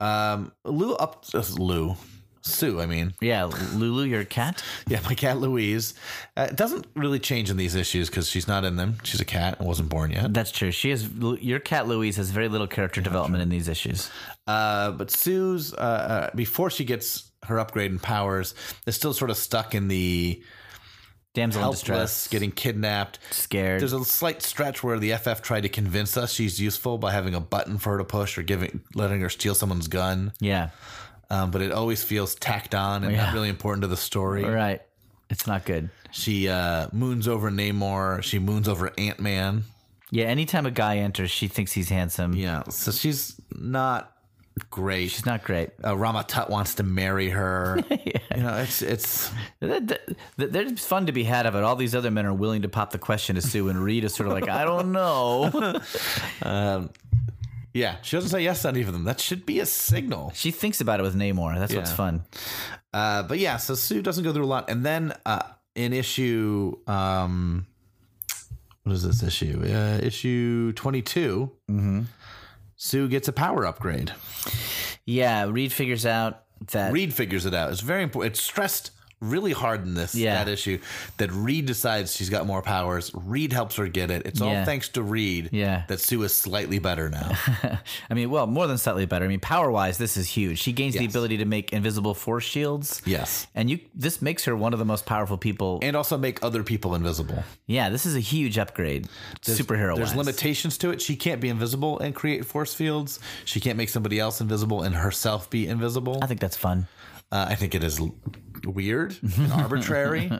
[0.00, 1.96] Um, Lou up uh, Lou.
[2.48, 3.14] Sue, I mean.
[3.20, 4.62] Yeah, Lulu, your cat.
[4.88, 5.94] Yeah, my cat Louise.
[6.36, 8.96] Uh, it doesn't really change in these issues because she's not in them.
[9.02, 10.32] She's a cat and wasn't born yet.
[10.32, 10.70] That's true.
[10.70, 11.08] She has
[11.40, 14.10] your cat Louise has very little character development in these issues.
[14.46, 18.54] Uh, but Sue's, uh, uh, before she gets her upgrade in powers,
[18.86, 20.42] is still sort of stuck in the
[21.34, 23.18] Damsel in helpless, distress, getting kidnapped.
[23.30, 23.80] scared.
[23.80, 27.34] There's a slight stretch where the FF tried to convince us she's useful by having
[27.34, 30.32] a button for her to push or giving letting her steal someone's gun.
[30.40, 30.70] yeah,
[31.30, 33.26] Um, but it always feels tacked on and Yeah.
[33.26, 34.44] not really important to the story.
[34.44, 34.80] right.
[35.30, 35.90] It's not good.
[36.10, 38.22] She uh, moons over Namor.
[38.22, 39.64] She moons over Ant Man.
[40.10, 42.34] Yeah, anytime a guy enters, she thinks he's handsome.
[42.34, 44.10] Yeah, so she's not
[44.70, 45.10] great.
[45.10, 45.68] She's not great.
[45.84, 47.78] uh, Rama Tut wants to marry her.
[48.36, 50.00] You know, it's it's Th- th-
[50.38, 51.64] th- There's fun to be had of it.
[51.64, 54.14] All these other men are willing to pop the question to Sue, and Reed is
[54.14, 55.50] sort of like, I don't know.
[57.78, 57.96] yeah.
[58.02, 59.04] She doesn't say yes to any of them.
[59.04, 60.32] That should be a signal.
[60.34, 61.58] she thinks about it with Namor.
[61.58, 62.24] That's what's fun.
[62.92, 65.42] Uh, but yeah, so Sue doesn't go through a lot, and then uh,
[65.74, 67.66] in issue, um,
[68.82, 69.62] what is this issue?
[69.64, 71.02] Uh, issue twenty
[72.76, 74.12] Sue gets a power upgrade.
[75.04, 77.70] Yeah, Reed figures out that Reed figures it out.
[77.70, 78.32] It's very important.
[78.34, 80.42] It's stressed really hard in this Yeah.
[80.44, 80.78] that issue
[81.16, 83.10] that Reed decides she's got more powers.
[83.14, 84.22] Reed helps her get it.
[84.26, 84.60] It's Yeah.
[84.60, 85.82] all thanks to Reed Yeah.
[85.88, 87.32] that Sue is slightly better now.
[88.10, 89.24] I mean, well, more than slightly better.
[89.24, 90.58] I mean, power wise, this is huge.
[90.60, 93.02] She gains the ability to make invisible force shields.
[93.04, 93.46] yes.
[93.54, 95.80] And you, this makes her one of the most powerful people.
[95.82, 97.42] And also make other people invisible.
[97.66, 99.08] yeah, this is a huge upgrade,
[99.42, 101.00] superhero There's limitations to it.
[101.02, 103.18] She can't be invisible and create force fields.
[103.44, 106.18] She can't make somebody else invisible and herself be invisible.
[106.22, 106.86] I think that's fun.
[107.30, 108.00] Uh, I think it is
[108.64, 110.30] weird and arbitrary.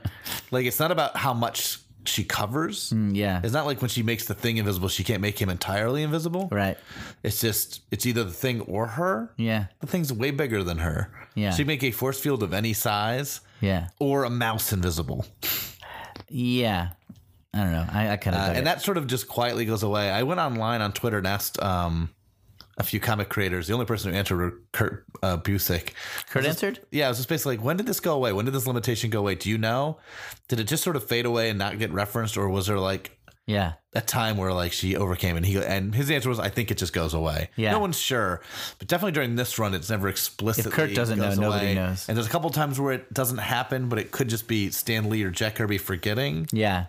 [0.50, 2.92] like it's not about how much she covers.
[2.96, 6.02] Yeah, It's not like when she makes the thing invisible, she can't make him entirely
[6.02, 6.48] invisible.
[6.50, 6.78] right.
[7.22, 9.30] It's just it's either the thing or her.
[9.36, 11.12] Yeah, The thing's way bigger than her.
[11.34, 11.50] Yeah.
[11.50, 15.26] She make a force field of any size yeah, or a mouse invisible.
[16.28, 16.90] yeah.
[17.54, 17.86] I don't know.
[17.90, 20.10] I, I kind of Uh, and that sort of just quietly goes away.
[20.10, 22.10] I went online on Twitter and asked um,
[22.78, 23.66] a few comic creators.
[23.66, 25.90] The only person who answered were Kurt uh, Busiek.
[26.30, 26.80] Kurt answered.
[26.90, 28.32] Yeah, it was just basically like, when did this go away?
[28.32, 29.34] When did this limitation go away?
[29.34, 29.98] Do you know?
[30.48, 33.18] Did it just sort of fade away and not get referenced, or was there like
[33.46, 36.50] Yeah, a time where like she overcame and he go, and his answer was, I
[36.50, 37.50] think it just goes away.
[37.56, 37.72] Yeah.
[37.72, 38.42] no one's sure,
[38.78, 40.70] but definitely during this run, it's never explicitly.
[40.70, 41.74] If Kurt doesn't know, goes nobody away.
[41.74, 42.08] knows.
[42.08, 45.10] And there's a couple times where it doesn't happen, but it could just be Stan
[45.10, 46.46] Lee or Jack Kirby forgetting.
[46.52, 46.86] yeah,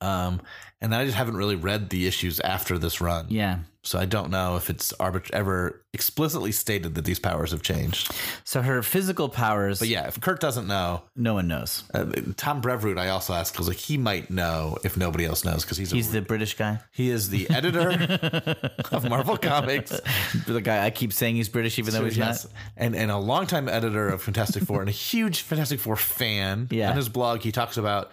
[0.00, 0.40] Um,
[0.82, 3.26] and then I just haven't really read the issues after this run.
[3.30, 3.60] yeah.
[3.84, 8.12] So I don't know if it's arbit- ever explicitly stated that these powers have changed.
[8.44, 11.82] So her physical powers, But yeah, if Kurt doesn't know, no one knows.
[11.92, 12.04] uh,
[12.36, 15.78] Tom Brevoort, I also asked because like he might know if nobody else knows because
[15.78, 16.78] he's, a- He's the British guy.
[16.92, 17.90] he is the editor
[18.92, 20.00] of Marvel Comics.
[20.46, 22.44] The guy I keep saying he's British, even though he's Yes.
[22.44, 22.52] not.
[22.76, 26.68] and and a longtime editor of Fantastic Four and a huge Fantastic Four fan.
[26.70, 26.90] Yeah.
[26.90, 28.12] On his blog, he talks about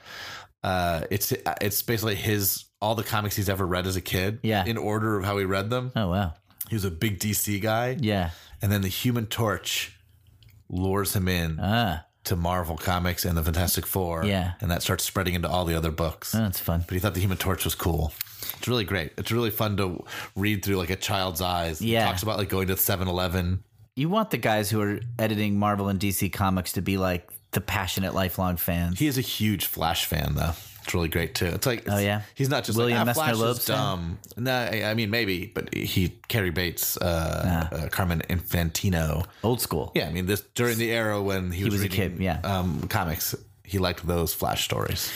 [0.64, 4.40] uh, it's it's basically his all the comics he's ever read as a kid.
[4.44, 4.66] Yeah.
[4.66, 5.92] In order of how he read them.
[5.96, 6.34] Oh wow.
[6.70, 7.98] He was a big DC guy.
[8.00, 8.30] Yeah.
[8.62, 9.98] And then the Human Torch
[10.70, 14.24] lures him in Ah, to Marvel Comics and the Fantastic Four.
[14.26, 14.54] Yeah.
[14.62, 16.32] And that starts spreading into all the other books.
[16.34, 16.84] that's fun.
[16.88, 18.14] But he thought the Human Torch was cool.
[18.58, 19.14] It's really great.
[19.18, 20.04] It's really fun to
[20.36, 21.82] read through like a child's eyes.
[21.82, 22.06] Yeah.
[22.06, 23.64] Talks about like going to 7-Eleven.
[23.96, 27.62] You want the guys who are editing Marvel and DC comics to be like the
[27.62, 29.00] passionate, lifelong fans.
[29.00, 30.52] He is a huge Flash fan though.
[30.84, 31.46] It's really great too.
[31.48, 32.22] It's like Oh, yeah?
[32.36, 34.20] he's not just William like ah, Flash Messner-Loebs is dumb.
[34.38, 39.26] No, I I mean maybe, but he Cary Bates, uh, uh, Carmen Infantino.
[39.44, 39.92] Old school.
[39.94, 42.40] Yeah, I mean this during the era when he, was, was a kid, yeah.
[42.44, 43.36] um, comics.
[43.64, 45.12] He liked those Flash stories.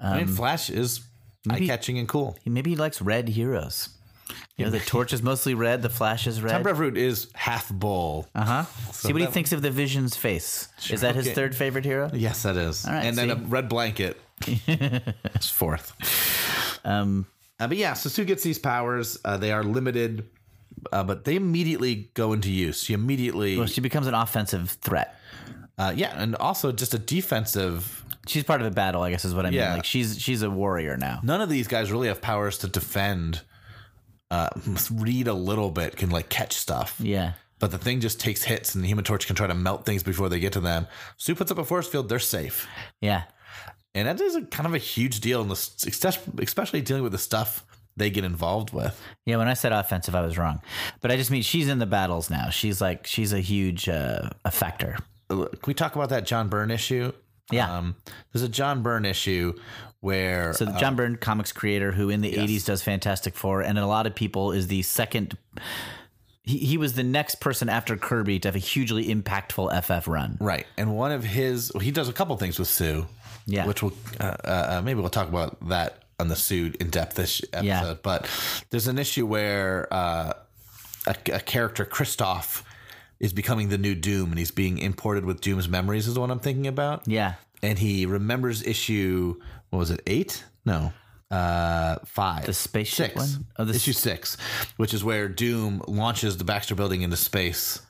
[0.00, 1.00] I mean, Flash is
[1.50, 2.36] eye catching and cool.
[2.46, 3.90] Maybe he likes red heroes.
[4.56, 6.62] You know, the torch is mostly red, the flash is Tom red.
[6.62, 8.28] Brevoort is half bull.
[8.34, 8.92] Uh huh.
[8.92, 10.68] See what he thinks of the Vision's face.
[10.90, 11.34] is that his okay.
[11.34, 12.08] third favorite hero?
[12.14, 12.84] Yes, that is.
[12.86, 15.92] right, and then a red blanket it's fourth.
[16.84, 17.26] Um,
[17.60, 19.18] Uh, but yeah, so Sue gets these powers.
[19.24, 20.26] Uh, they are limited,
[20.92, 22.82] uh, but they immediately go into use.
[22.82, 25.18] She immediately, well, she becomes an offensive threat.
[25.78, 28.04] uh, yeah, and also just a defensive.
[28.26, 29.60] She's part of a battle, I guess, is what I mean.
[29.60, 29.74] Yeah.
[29.74, 31.20] Like she's she's a warrior now.
[31.22, 33.42] None of these guys really have powers to defend.
[34.30, 34.48] Uh,
[34.92, 36.96] Reed a little bit, can like catch stuff.
[36.98, 37.32] Yeah.
[37.60, 40.02] But the thing just takes hits, and the Human Torch can try to melt things
[40.02, 40.86] before they get to them.
[41.16, 42.66] Sue puts up a force field; they're safe,
[43.00, 43.22] Yeah.
[43.94, 45.54] and that is a kind of a huge deal in the,
[46.42, 47.64] especially dealing with the stuff
[47.96, 49.00] they get involved with.
[49.24, 50.60] Yeah, when I said offensive, I was wrong.
[51.00, 52.50] But I just mean she's in the battles now.
[52.50, 54.96] She's like she's a huge uh, factor.
[55.30, 57.12] Can we talk about that John Byrne issue?
[57.52, 57.72] Yeah.
[57.78, 57.94] Um,
[58.32, 59.54] there's a John Byrne issue
[60.04, 63.78] where So the John Byrne comics creator who in the 80s does Fantastic Four and
[63.78, 65.36] a lot of people is the second
[66.42, 70.36] he, he was the next person after Kirby to have a hugely impactful FF run.
[70.40, 73.06] Right, and one of his he does a couple things with Sue.
[73.46, 73.66] Yeah.
[73.66, 77.42] which we'll uh, uh, maybe we'll talk about that on the Sue in depth this
[77.52, 77.66] episode.
[77.66, 77.94] Yeah.
[78.02, 78.26] But
[78.70, 80.32] there's an issue where uh,
[81.06, 82.62] a, a character Kristoff
[83.20, 86.08] is becoming the new Doom, and he's being imported with Doom's memories.
[86.08, 87.06] Is what I'm thinking about.
[87.06, 87.34] Yeah.
[87.62, 89.40] and he remembers issue
[89.74, 90.44] what was it eight?
[90.64, 90.92] No.
[91.30, 92.46] Uh, five.
[92.46, 93.16] The spaceship six.
[93.16, 93.46] one?
[93.58, 94.36] Oh, the issue six,
[94.76, 97.80] which is where Doom launches the Baxter Building into space,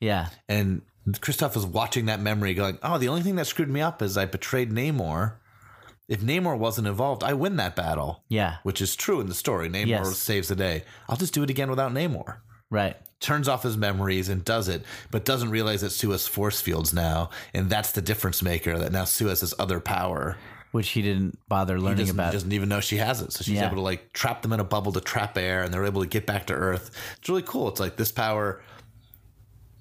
[0.00, 0.28] Yeah.
[0.48, 4.02] and Kristoff is watching that memory, going, "Oh, the only thing that screwed me up
[4.02, 5.36] is I betrayed Namor.
[6.08, 8.56] If Namor wasn't involved, I win that battle." Yeah.
[8.64, 9.70] which is true in the story.
[9.70, 10.18] Namor Yes.
[10.18, 10.84] saves the day.
[11.08, 12.38] I'll just do it again without Namor.
[12.70, 12.96] Right.
[13.18, 17.30] Turns off his memories and does it, but doesn't realize that Sue's force fields now,
[17.54, 18.78] and that's the difference maker.
[18.78, 20.36] That now Sue's has other power.
[20.72, 22.32] Which he didn't bother learning doesn't, about.
[22.32, 23.32] doesn't even know she has it.
[23.32, 23.66] So she's Yeah.
[23.66, 26.08] able to like trap them in a bubble to trap air, and they're able to
[26.08, 26.90] get back to Earth.
[27.18, 27.68] It's really cool.
[27.68, 28.62] It's like this power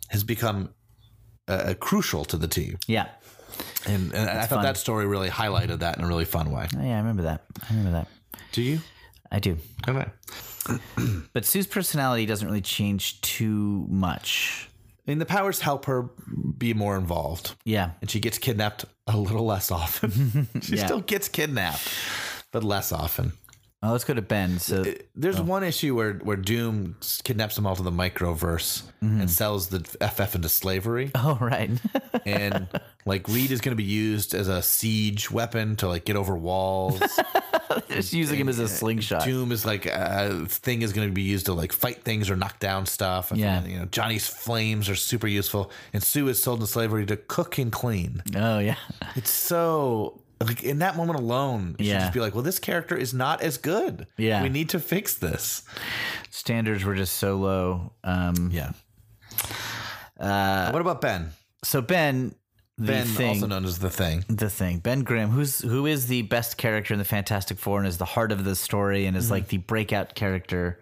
[0.10, 0.70] has become
[1.48, 3.08] uh, crucial to the team, yeah.
[3.88, 4.64] and, and I thought fun.
[4.64, 6.68] that story really highlighted that in a really fun way.
[6.76, 7.44] Oh, yeah, I remember that.
[7.64, 8.08] I remember that.
[8.52, 8.80] Do you?
[9.32, 9.58] I do.
[9.88, 10.06] Okay.
[11.34, 14.69] But Sue's personality doesn't really change too much.
[15.10, 16.04] I mean, the powers help her
[16.56, 17.56] be more involved.
[17.66, 17.92] Yeah.
[18.00, 20.48] and she gets kidnapped a little less often.
[20.62, 20.86] she Yeah.
[20.86, 21.82] still gets kidnapped,
[22.52, 23.34] but less often.
[23.82, 24.60] Oh, let's go to Ben.
[24.60, 25.44] So uh, There's oh.
[25.44, 29.22] one issue where where Doom kidnaps them all to the microverse mm-hmm.
[29.22, 31.72] and sells the FF into slavery, Oh, right.
[32.26, 32.68] and
[33.06, 36.36] like Reed is going to be used as a siege weapon to like get over
[36.36, 37.00] walls.
[37.90, 39.24] Just using him as a uh, slingshot.
[39.24, 42.36] Doom is like a thing is going to be used to like fight things or
[42.36, 43.32] knock down stuff.
[43.32, 43.64] And, Yeah.
[43.64, 47.58] you know Johnny's flames are super useful, and Sue is sold into slavery to cook
[47.58, 48.24] and clean.
[48.36, 48.76] Oh, yeah.
[49.16, 52.00] It's so like in that moment alone, you should Yeah.
[52.00, 54.08] just be like, well, this character is not as good.
[54.18, 54.42] Yeah.
[54.44, 55.64] We need to fix this.
[56.30, 57.94] Standards were just so low.
[58.04, 58.72] Um, Yeah.
[60.20, 61.32] Uh, what about Ben?
[61.64, 62.36] so Ben,
[62.78, 64.24] the Ben, thing, also known as the Thing.
[64.30, 67.88] the thing, Ben Grimm, who's who is the best character in the Fantastic Four and
[67.88, 69.34] is the heart of the story and is Mm-hmm.
[69.34, 70.80] like the breakout character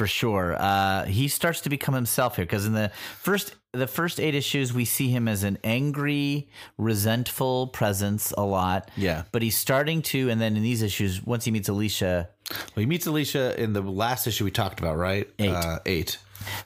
[0.00, 0.56] for sure.
[0.58, 4.72] Uh, he starts to become himself here because in the first the first eight issues
[4.72, 8.90] we see him as an angry, resentful presence a lot.
[8.96, 9.24] Yeah.
[9.30, 12.86] but he's starting to, and then in these issues, once he meets Alicia, Well, he
[12.86, 15.28] meets Alicia in the last issue we talked about, right?
[15.38, 15.50] Eight.
[15.50, 16.16] Uh, eight.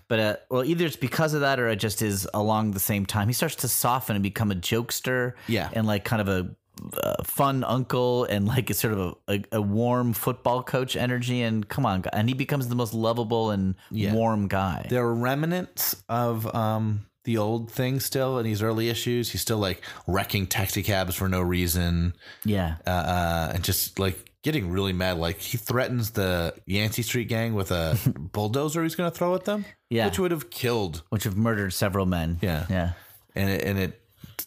[0.07, 3.05] But uh, well, either it's because of that, or it just is along the same
[3.05, 3.27] time.
[3.27, 5.69] He starts to soften and become a jokester, Yeah.
[5.73, 6.55] and like kind of a,
[7.03, 11.43] uh fun uncle, and like a sort of a, a, a warm football coach energy.
[11.43, 14.87] And come on, and he becomes the most lovable and warm guy.
[14.91, 19.31] There are remnants of um, the old thing still in these early issues.
[19.31, 22.15] He's still like wrecking taxi cabs for no reason.
[22.45, 25.17] yeah, uh, uh, and just like getting really mad.
[25.17, 27.97] Like he threatens the Yancey Street gang with a
[28.33, 30.05] bulldozer he's going to throw at them, Yeah.
[30.07, 31.03] which would have killed.
[31.09, 32.39] which have murdered several men.
[32.43, 32.67] Yeah.
[32.69, 32.93] yeah,
[33.35, 34.01] And it, and it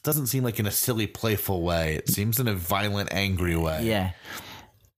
[0.08, 1.96] doesn't seem like in a silly, playful way.
[1.96, 3.84] It seems in a violent, angry way.
[3.84, 4.12] yeah.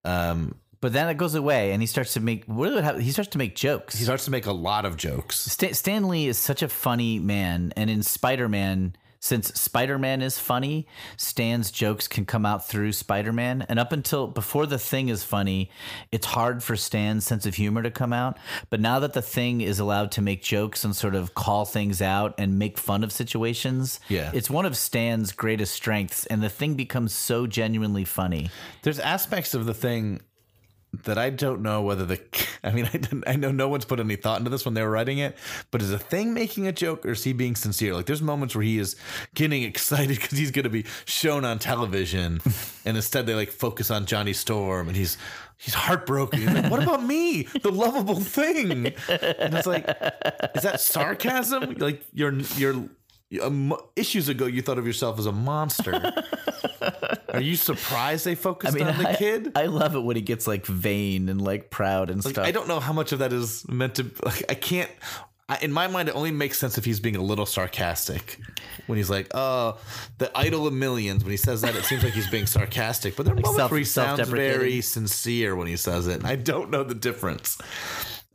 [0.06, 2.46] Um, but then it goes away, and he starts to make.
[2.46, 3.02] What would happen?
[3.02, 3.98] He starts to make jokes.
[3.98, 5.40] He starts to make a lot of jokes.
[5.40, 10.22] Stan, Stan Lee is such a funny man, and in Spider Man, since Spider Man
[10.22, 13.66] is funny, Stan's jokes can come out through Spider Man.
[13.68, 15.70] And up until before the thing is funny,
[16.12, 18.38] it's hard for Stan's sense of humor to come out.
[18.70, 22.02] But now that the thing is allowed to make jokes and sort of call things
[22.02, 24.32] out and make fun of situations, Yeah.
[24.34, 26.26] it's one of Stan's greatest strengths.
[26.28, 28.50] And the thing becomes so genuinely funny.
[28.84, 30.22] There's aspects of the thing
[31.04, 32.20] that I don't know whether the.
[32.64, 34.82] I mean, I, didn't, I know no one's put any thought into this when they
[34.82, 35.38] were writing it,
[35.72, 37.94] but is a thing making a joke or is he being sincere?
[37.94, 38.96] Like, there's moments where he is
[39.34, 42.42] getting excited because he's going to be shown on television,
[42.86, 45.18] and instead they like focus on Johnny Storm, and he's
[45.58, 46.40] he's heartbroken.
[46.40, 49.88] He's like, "What about me, the lovable thing?" And it's like,
[50.56, 51.76] is that sarcasm?
[51.78, 52.90] Like, you're you're.
[53.42, 55.94] Um, issues ago, you thought of yourself as a monster.
[57.34, 59.52] Are you surprised they focused on the I, kid?
[59.56, 62.46] I love it when he gets like vain and like proud and Like, stuff.
[62.46, 64.10] I don't know how much of that is meant to.
[64.24, 64.90] Like, I can't.
[65.48, 68.40] I, in my mind, it only makes sense if he's being a little sarcastic.
[68.88, 69.78] When he's like, "Oh,
[70.18, 71.24] the idol of millions.
[71.24, 73.16] When he says that, it seems like he's being sarcastic.
[73.16, 76.28] But there are moments self- where he sounds very sincere when he says it, and
[76.28, 77.60] I don't know the difference.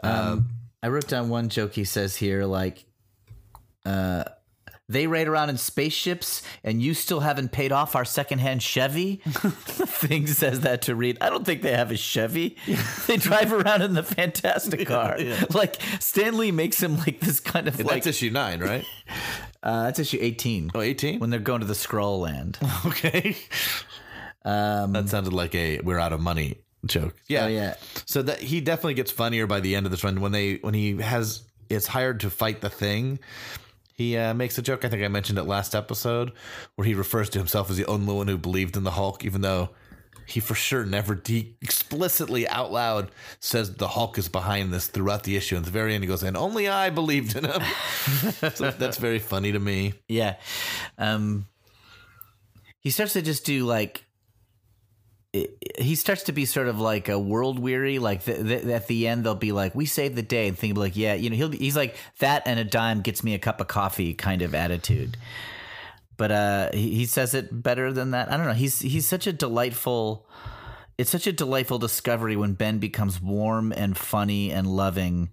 [0.02, 2.84] I wrote down one joke he says here, like,
[3.86, 4.24] uh,
[4.88, 9.16] they ride around in spaceships and you still haven't paid off our secondhand Chevy.
[9.24, 11.18] Thing says that to Reed.
[11.20, 12.56] I don't think they have a Chevy.
[13.06, 15.18] They drive around in the Fantastic Car.
[15.50, 18.84] Like Stan Lee makes him like this kind of like That's issue nine, right?
[19.64, 20.72] Uh, that's issue 18.
[20.74, 21.20] Oh, 18?
[21.20, 22.58] When they're going to the Skrull land.
[22.86, 23.34] okay.
[24.44, 27.16] Um, that sounded like a we're out of money joke.
[27.28, 27.46] Yeah.
[27.46, 27.74] Oh, yeah.
[28.04, 30.74] So that he definitely gets funnier by the end of this run when they when
[30.74, 33.18] he has is hired to fight the thing.
[33.94, 34.84] He uh, makes a joke.
[34.84, 36.32] I think I mentioned it last episode,
[36.74, 39.40] where he refers to himself as the only one who believed in the Hulk, even
[39.40, 39.70] though
[40.26, 45.22] he for sure never de- explicitly out loud says the Hulk is behind this throughout
[45.22, 45.56] the issue.
[45.56, 47.62] And at the very end, he goes, "And only I believed in him."
[48.54, 49.94] so that's very funny to me.
[50.08, 50.36] Yeah.
[50.98, 51.46] Um,
[52.80, 54.03] he starts to just do like
[55.78, 57.98] he starts to be sort of like a world weary.
[57.98, 60.96] Like the, at the end, they'll be like, "We saved the day," and think like,
[60.96, 63.60] "Yeah, you know." He'll be, he's like that, and a dime gets me a cup
[63.60, 65.16] of coffee kind of attitude.
[66.16, 68.30] But uh, he, he says it better than that.
[68.30, 68.52] I don't know.
[68.52, 70.28] He's he's such a delightful.
[70.96, 75.30] It's such a delightful discovery when Ben becomes warm and funny and loving.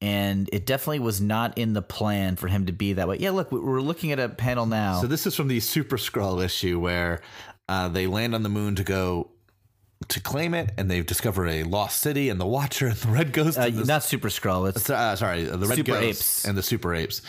[0.00, 3.16] And it definitely was not in the plan for him to be that way.
[3.18, 5.00] Yeah, look, we're looking at a panel now.
[5.00, 7.22] So this is from the Super Skrull issue where
[7.68, 9.30] uh, they land on the moon to go
[10.08, 13.32] to claim it, and they've discovered a lost city and the Watcher and the Red
[13.32, 13.58] Ghost.
[13.58, 14.68] Uh, the, not Super Skrull.
[14.68, 16.44] It's uh, sorry, the Red Super Ghost Apes.
[16.44, 17.22] and the Super Apes.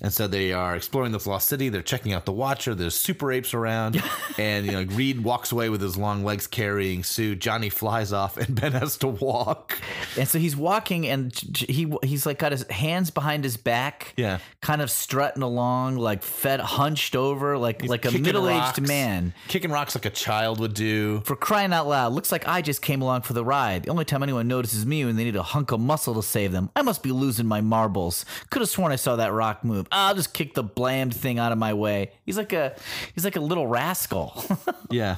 [0.00, 1.68] And so they are exploring this lost city.
[1.68, 2.74] They're checking out the Watcher.
[2.74, 4.02] There's Super Apes around,
[4.38, 7.34] and you know Reed walks away with his long legs carrying Sue.
[7.36, 9.78] Johnny flies off, and Ben has to walk.
[10.18, 14.38] and so he's walking, and he he's like got his hands behind his back, Yeah.
[14.62, 19.34] kind of strutting along, like fed, hunched over, like like a middle aged man.
[19.48, 21.20] kicking rocks like a child would do.
[21.26, 23.84] For crying out loud, looks like I just came along for the ride.
[23.84, 26.52] The only time anyone notices me when they need a hunk of muscle to save
[26.52, 26.70] them.
[26.74, 28.24] I must be losing my marbles.
[28.50, 29.86] Could have sworn I saw that rock move.
[29.92, 32.12] I'll just kick the blamed thing out of my way.
[32.24, 32.74] He's like a
[33.14, 34.42] he's like a little rascal.
[34.90, 35.16] Yeah.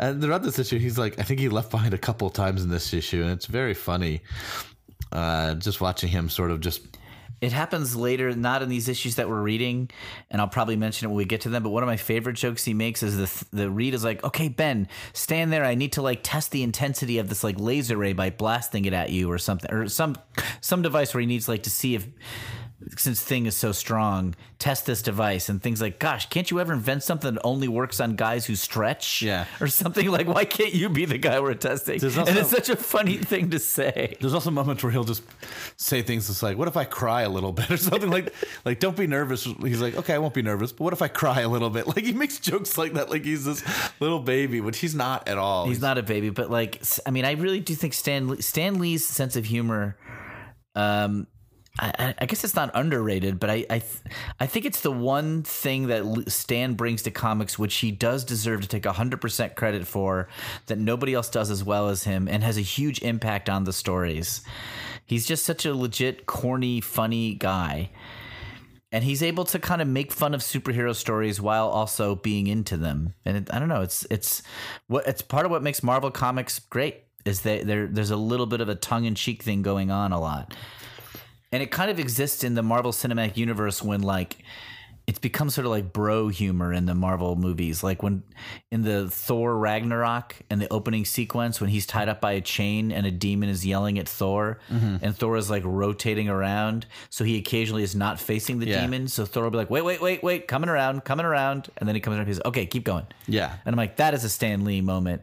[0.00, 2.70] And throughout this issue, he's like, I think he left behind a couple times in
[2.70, 4.22] this issue, and it's very funny.
[5.12, 6.80] Uh, just watching him sort of just
[7.40, 9.90] It happens later, not in these issues that we're reading,
[10.30, 11.62] and I'll probably mention it when we get to them.
[11.62, 14.48] But one of my favorite jokes he makes is the the Reed is like, "Okay,
[14.48, 15.64] Ben, stand there.
[15.64, 18.92] I need to like test the intensity of this like laser ray by blasting it
[18.94, 20.16] at you or something, or some
[20.60, 22.06] some device where he needs like to see if."
[22.98, 26.74] Since thing is so strong, test this device and things like, gosh, can't you ever
[26.74, 29.22] invent something that only works on guys who stretch?
[29.22, 29.46] Yeah.
[29.60, 31.98] Or something like, why can't you be the guy we're testing?
[31.98, 34.16] There's and it's such a funny thing to say.
[34.20, 35.22] There's also moments where he'll just
[35.78, 38.78] say things that's like, "What if I cry a little bit?" or something like, "Like
[38.78, 41.40] don't be nervous." He's like, "Okay, I won't be nervous, but what if I cry
[41.40, 43.64] a little bit?" Like he makes jokes like that, like he's this
[44.00, 45.66] little baby, which he's not at all.
[45.66, 49.06] He's not a baby, but like, I mean, I really do think Stan Stan Lee's
[49.06, 49.96] sense of humor.
[50.74, 51.26] Um,
[51.78, 54.00] I, I- guess it's not underrated, but I I, th-
[54.40, 58.62] I think it's the one thing that Stan brings to comics, which he does deserve
[58.62, 60.28] to take hundred percent credit for,
[60.66, 63.72] that nobody else does as well as him, and has a huge impact on the
[63.72, 64.42] stories.
[65.04, 67.90] He's just such a legit, corny, funny guy.
[68.92, 72.76] And he's able to kind of make fun of superhero stories while also being into
[72.76, 73.14] them.
[73.24, 74.42] And it, I don't know, it's it's
[74.86, 78.46] what it's part of what makes Marvel comics great is that there there's a little
[78.46, 80.54] bit of a tongue in cheek thing going on a lot.
[81.52, 84.38] And it kind of exists in the Marvel Cinematic Universe when like
[85.06, 87.84] it's become sort of like bro humor in the Marvel movies.
[87.84, 88.24] Like when
[88.72, 92.90] in the Thor Ragnarok and the opening sequence when he's tied up by a chain
[92.90, 94.96] and a demon is yelling at Thor mm-hmm.
[95.02, 96.86] and Thor is like rotating around.
[97.08, 98.80] So he occasionally is not facing the Yeah.
[98.80, 99.06] demon.
[99.06, 101.68] So Thor will be like, wait, wait, wait, wait, coming around, coming around.
[101.76, 103.06] And then he comes around and he's okay, keep going.
[103.28, 103.54] Yeah.
[103.64, 105.22] And I'm like, that is a Stan Lee moment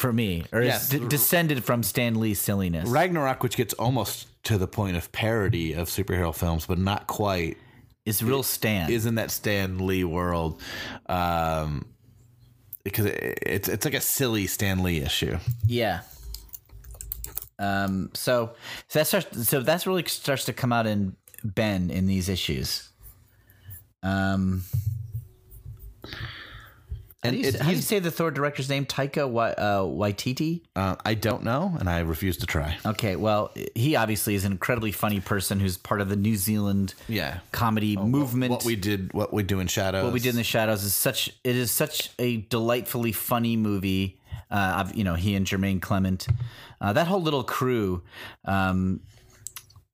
[0.00, 0.44] for me.
[0.52, 0.88] Or Yes.
[0.88, 2.88] d- descended from Stan Lee's silliness.
[2.88, 7.56] Ragnarok, which gets almost to the point of parody of superhero films, but not quite,
[8.06, 8.90] It's real Stan.
[8.90, 10.60] is in that Stan Lee world.
[11.06, 11.86] Um,
[12.82, 15.38] because it, it's it's like a silly Stan Lee issue.
[15.66, 16.00] Yeah.
[17.58, 18.10] Um.
[18.14, 18.54] So,
[18.88, 19.48] so that starts.
[19.48, 22.88] So that's really starts to come out in Ben in these issues.
[24.02, 24.64] Um.
[27.22, 28.86] How do, And you, it- how do you say the Thor director's name?
[28.86, 30.62] Taika Wa- uh, Waititi.
[30.74, 32.78] Uh, I don't know, and I refuse to try.
[32.86, 36.94] Okay, well, he obviously is an incredibly funny person who's part of the New Zealand
[37.08, 37.40] Yeah.
[37.52, 38.50] comedy movement.
[38.52, 40.04] What we did, what we do in shadows.
[40.04, 44.18] What we did in the shadows is such it is such a delightfully funny movie.
[44.50, 46.26] Uh, I've- you know, he and Jermaine Clement,
[46.80, 48.02] uh, that whole little crew,
[48.46, 49.00] um,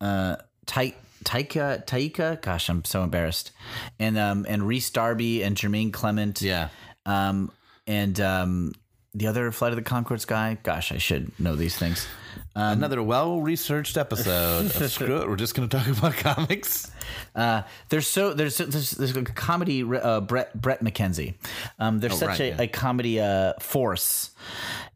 [0.01, 3.51] uh, Taika, Taika, gosh, I'm so embarrassed,
[3.99, 6.69] and um, and Rhys Darby and Jermaine Clement, Yeah.
[7.07, 7.51] Um,
[7.87, 8.73] and um,
[9.15, 10.59] the other Flight of the Conchords guy.
[10.63, 12.07] Gosh, I should know these things.
[12.55, 14.67] Another well researched episode.
[14.67, 15.29] of Screw it.
[15.29, 16.91] We're just going to talk about comics.
[17.35, 21.35] Uh, there's so there's there's, there's a comedy uh, Bret Bret McKenzie.
[21.79, 22.63] Um, there's Oh, such right, a, yeah.
[22.63, 24.31] a comedy uh, force,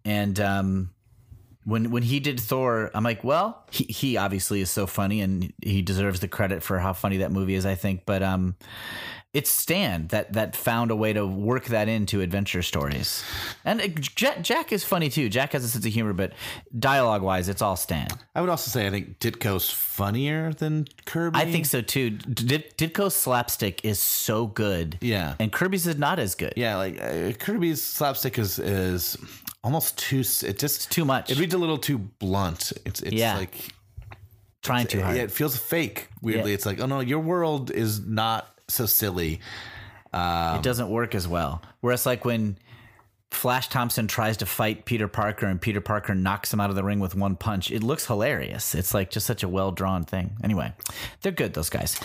[0.04, 0.90] and um,
[1.64, 5.52] when when he did Thor, I'm like, well, he he obviously is so funny and
[5.62, 8.04] he deserves the credit for how funny that movie is, I think.
[8.06, 8.56] But um,
[9.33, 13.22] it's Stan that that found a way to work that into adventure stories,
[13.64, 15.28] and Jack, Jack is funny too.
[15.28, 16.33] Jack has a sense of humor, but
[16.76, 18.09] dialogue wise, it's all Stan.
[18.35, 21.39] I would also say I think Ditko's funnier than Kirby.
[21.39, 22.11] I think so too.
[22.11, 25.35] Ditko's slapstick is so good, Yeah.
[25.39, 26.55] and Kirby's is not as good.
[26.57, 29.16] Yeah, like uh, Kirby's slapstick is is
[29.62, 30.24] almost too.
[30.45, 31.31] It just too much.
[31.31, 32.72] It reads a little too blunt.
[32.85, 33.37] It's it's Yeah.
[33.37, 33.55] like
[34.62, 35.16] trying too hard.
[35.16, 36.09] yeah, it feels fake.
[36.20, 36.55] Weirdly, Yeah.
[36.55, 39.41] it's like oh no, your world is not so silly.
[40.12, 41.62] it doesn't work as well.
[41.81, 42.57] Whereas, like when
[43.31, 46.83] Flash Thompson tries to fight Peter Parker and Peter Parker knocks him out of the
[46.83, 48.75] ring with one punch, it looks hilarious.
[48.75, 50.33] It's like just such a well drawn thing.
[50.43, 50.73] Anyway,
[51.23, 51.99] they're good, those guys.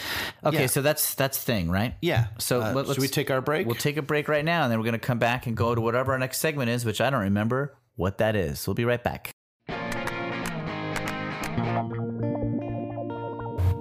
[0.43, 0.65] Okay, Yeah.
[0.67, 1.95] so that's that's thing, right?
[2.01, 2.27] Yeah.
[2.37, 3.65] So Uh, let, us should we take our break?
[3.65, 5.73] We'll take a break right now, and then we're going to come back and go
[5.73, 8.67] to whatever our next segment is, which I don't remember what that is.
[8.67, 9.31] We'll be right back.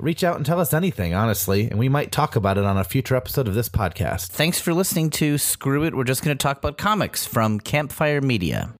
[0.00, 2.84] Reach out and tell us anything, honestly, and we might talk about it on a
[2.84, 4.28] future episode of this podcast.
[4.28, 5.94] Thanks for listening to Screw It.
[5.94, 8.74] We're just going to talk about comics from Campfire Media.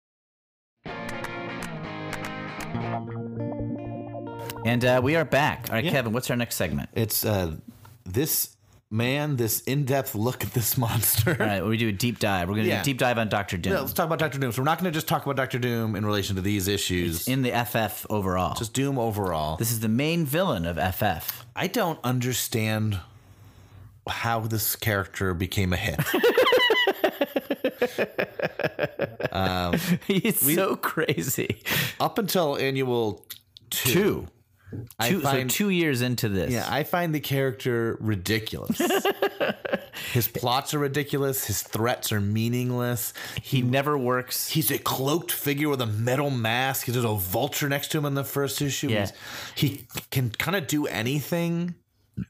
[4.64, 5.66] And uh, we are back.
[5.70, 6.90] All right, Kevin, what's our next segment?
[6.94, 7.56] It's uh,
[8.04, 8.56] this
[8.90, 11.36] man, this in depth look at this monster.
[11.38, 12.48] All right, we do a deep dive.
[12.48, 13.72] We're going to do a deep dive on Doctor Doom.
[13.72, 14.52] Yeah, let's talk about Doctor Doom.
[14.52, 17.28] So we're not going to just talk about Doctor Doom in relation to these issues.
[17.28, 18.54] in the FF overall.
[18.54, 19.56] just Doom overall.
[19.56, 21.44] this is the main villain of FF.
[21.54, 22.98] I don't understand
[24.08, 26.00] how this character became a hit.
[29.30, 29.74] Um,
[30.06, 31.62] He's so crazy.
[32.00, 33.26] Up until annual
[33.70, 33.92] two.
[33.92, 34.28] Two.
[34.98, 36.52] I Two, find, so two years into this.
[36.52, 38.78] Yeah, I find the character ridiculous.
[40.12, 41.46] his plots are ridiculous.
[41.46, 43.14] His threats are meaningless.
[43.42, 44.48] he never works.
[44.48, 46.86] He's a cloaked figure with a metal mask.
[46.86, 48.88] There's a vulture next to him in the first issue.
[48.90, 49.10] Yeah.
[49.54, 51.74] He can kind of do anything.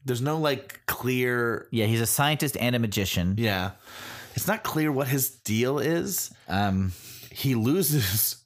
[0.05, 1.67] There's no like clear.
[1.71, 3.35] Yeah, he's a scientist and a magician.
[3.37, 3.71] Yeah,
[4.35, 6.31] it's not clear what his deal is.
[6.47, 6.93] Um,
[7.31, 8.37] He loses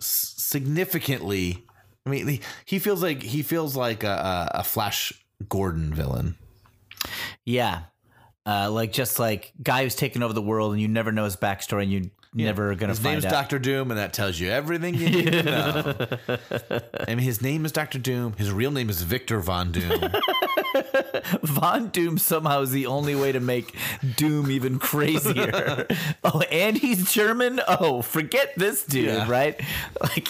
[0.00, 1.64] significantly.
[2.06, 5.12] I mean, he, feels like he feels like a, a, a Flash
[5.48, 6.36] Gordon villain.
[7.44, 7.82] yeah.
[8.46, 11.34] Uh, like just like guy who's taken over the world and you never know his
[11.34, 13.30] backstory and you never gonna His find name's out.
[13.32, 15.94] Doctor Doom, and that tells you everything you need to know.
[17.08, 18.34] I mean, his name is Doctor Doom.
[18.36, 20.10] His real name is Victor Von Doom.
[21.42, 23.74] Von Doom somehow is the only way to make
[24.16, 25.86] Doom even crazier.
[26.24, 27.60] oh, and he's German.
[27.66, 29.30] Oh, forget this dude, Yeah.
[29.30, 29.60] right?
[30.00, 30.28] Like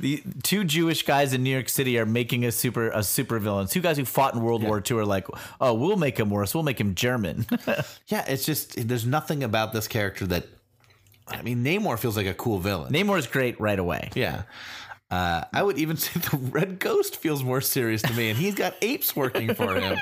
[0.00, 3.66] the two Jewish guys in New York City are making a super a super villain.
[3.66, 5.26] Two guys who fought in World War II are like,
[5.60, 6.54] oh, we'll make him worse.
[6.54, 7.46] We'll make him German.
[8.08, 10.46] yeah, it's just there's nothing about this character that.
[11.28, 12.92] I mean, Namor feels like a cool villain.
[12.92, 14.10] Namor is great right away.
[14.14, 14.42] yeah.
[15.10, 18.54] Uh, I would even say the Red Ghost feels more serious to me, and he's
[18.54, 19.98] got apes working for him.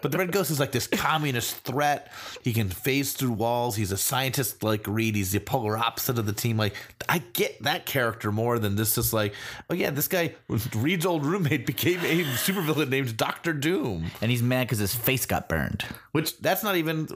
[0.00, 2.10] but the Red Ghost is like this communist threat.
[2.42, 3.76] He can phase through walls.
[3.76, 5.14] He's a scientist like Reed.
[5.14, 6.56] He's the polar opposite of the team.
[6.56, 6.74] Like
[7.06, 8.94] I get that character more than this.
[8.94, 9.34] Just like,
[9.68, 10.34] oh yeah, this guy
[10.74, 15.26] Reed's old roommate became a supervillain named Doctor Doom, And he's mad because his face
[15.26, 15.84] got burned.
[16.12, 17.08] which that's not even.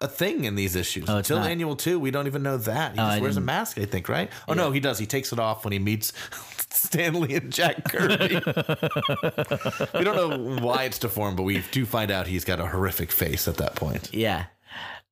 [0.00, 1.50] A thing in these issues Oh, until not.
[1.50, 3.78] annual two, we don't even know that he I just wears a mask.
[3.78, 4.30] I think, right?
[4.46, 4.98] Oh no, he does.
[4.98, 6.12] He takes it off when he meets
[6.70, 8.34] Stan Lee and Jack Kirby.
[9.98, 13.10] we don't know why it's deformed, but we do find out he's got a horrific
[13.10, 14.14] face at that point.
[14.14, 14.44] Yeah.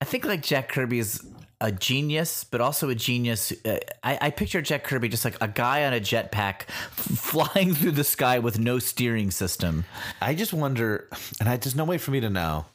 [0.01, 1.27] I think like Jack Kirby is
[1.61, 3.53] a genius, but also a genius.
[3.65, 7.93] Uh, I, I picture Jack Kirby just like a guy on a jetpack flying through
[7.93, 9.85] the sky with no steering system.
[10.21, 11.09] I just wonder,
[11.41, 12.67] and I, there's no way for me to know.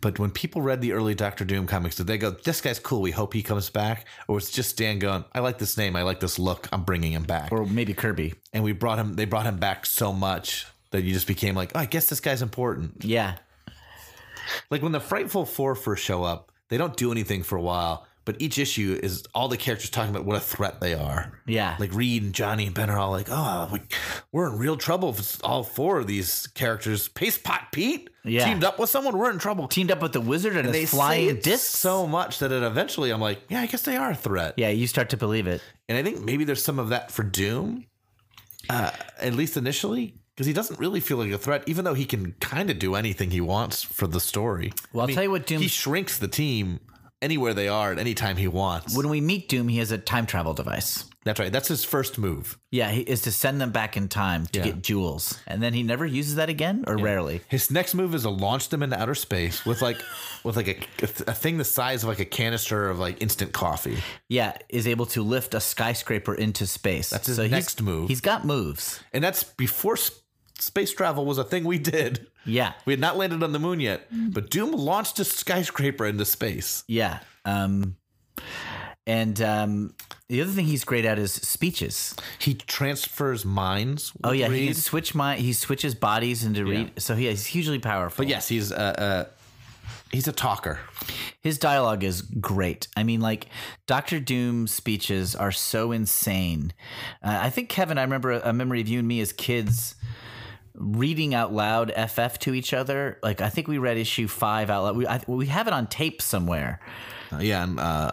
[0.00, 3.00] But when people read the early Doctor Doom comics, did they go, "This guy's cool.
[3.00, 5.96] We hope he comes back," or was it just Stan going, "I like this name.
[5.96, 6.68] I like this look.
[6.72, 8.34] I'm bringing him back." Or maybe Kirby.
[8.52, 9.14] and we brought him.
[9.14, 12.20] They brought him back so much that you just became like, "Oh, I guess this
[12.20, 13.36] guy's important." Yeah.
[14.70, 18.06] Like when the Frightful Four first show up, they don't do anything for a while,
[18.24, 21.40] but each issue is all the characters talking about what a threat they are.
[21.46, 21.76] Yeah.
[21.78, 23.80] Like Reed and Johnny and Ben are all like, oh, we,
[24.32, 27.08] we're in real trouble if it's all four of these characters.
[27.08, 28.44] Paste Pot Pete Yeah.
[28.44, 29.66] teamed up with someone, we're in trouble.
[29.68, 31.78] Teamed up with the wizard and, they his say flying it discs.
[31.78, 34.54] so much that it eventually I'm like, yeah, I guess they are a threat.
[34.56, 35.62] yeah, you start to believe it.
[35.88, 37.86] And I think maybe there's some of that for Doom.
[38.68, 42.04] uh, at least initially, because he doesn't really feel like a threat, even though he
[42.04, 44.72] can kind of do anything he wants for the story.
[44.92, 46.80] Well, I'll tell you what Doom- he shrinks the team
[47.22, 48.96] anywhere they are at any time he wants.
[48.96, 51.04] When we meet Doom, he has a time travel device.
[51.22, 51.52] That's right.
[51.52, 52.58] That's his first move.
[52.70, 54.64] Yeah, he is to send them back in time to Yeah.
[54.66, 57.42] get jewels, and then he never uses that again, or rarely.
[57.48, 60.00] His next move is to launch them into outer space with like
[60.44, 60.68] with like
[61.02, 63.98] a, a thing the size of like a canister of like instant coffee.
[64.30, 67.10] Yeah, is able to lift a skyscraper into space.
[67.10, 68.08] That's his he's- next move.
[68.08, 69.00] He's got moves.
[69.12, 69.98] And that's before
[70.60, 72.26] space travel was a thing we did.
[72.46, 76.24] Yeah, We had not landed on the moon yet, but Doom launched a skyscraper into
[76.24, 76.84] space.
[76.86, 77.20] yeah.
[77.44, 77.96] Um,
[79.06, 79.94] and um,
[80.28, 82.14] the other thing he's great at is speeches.
[82.38, 84.12] He transfers minds.
[84.22, 84.66] Oh yeah, he Reed.
[84.68, 86.92] can switch my he switches bodies into Reed.
[86.98, 88.24] So he he's hugely powerful.
[88.24, 89.24] But yes, he's uh, uh
[90.12, 90.78] he's a talker.
[91.40, 92.88] his dialogue is great.
[92.96, 93.46] I mean, like
[93.86, 96.72] Doctor Doom's speeches are so insane.
[97.22, 99.94] Uh, I think Kevin, I remember a memory of you and me as kids
[100.80, 103.18] reading out loud FF to each other.
[103.22, 104.96] Like I think we read issue five out loud.
[104.96, 106.80] We I, we have it on tape somewhere,
[107.32, 108.12] Uh, yeah, and uh,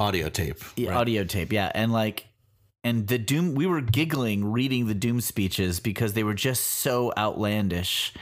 [0.00, 0.58] audio tape.
[0.76, 1.52] Yeah, audio tape.
[1.52, 2.26] Yeah, and like.
[2.86, 7.14] And the Doom, we were giggling reading the Doom speeches because they were just so
[7.16, 8.12] outlandish,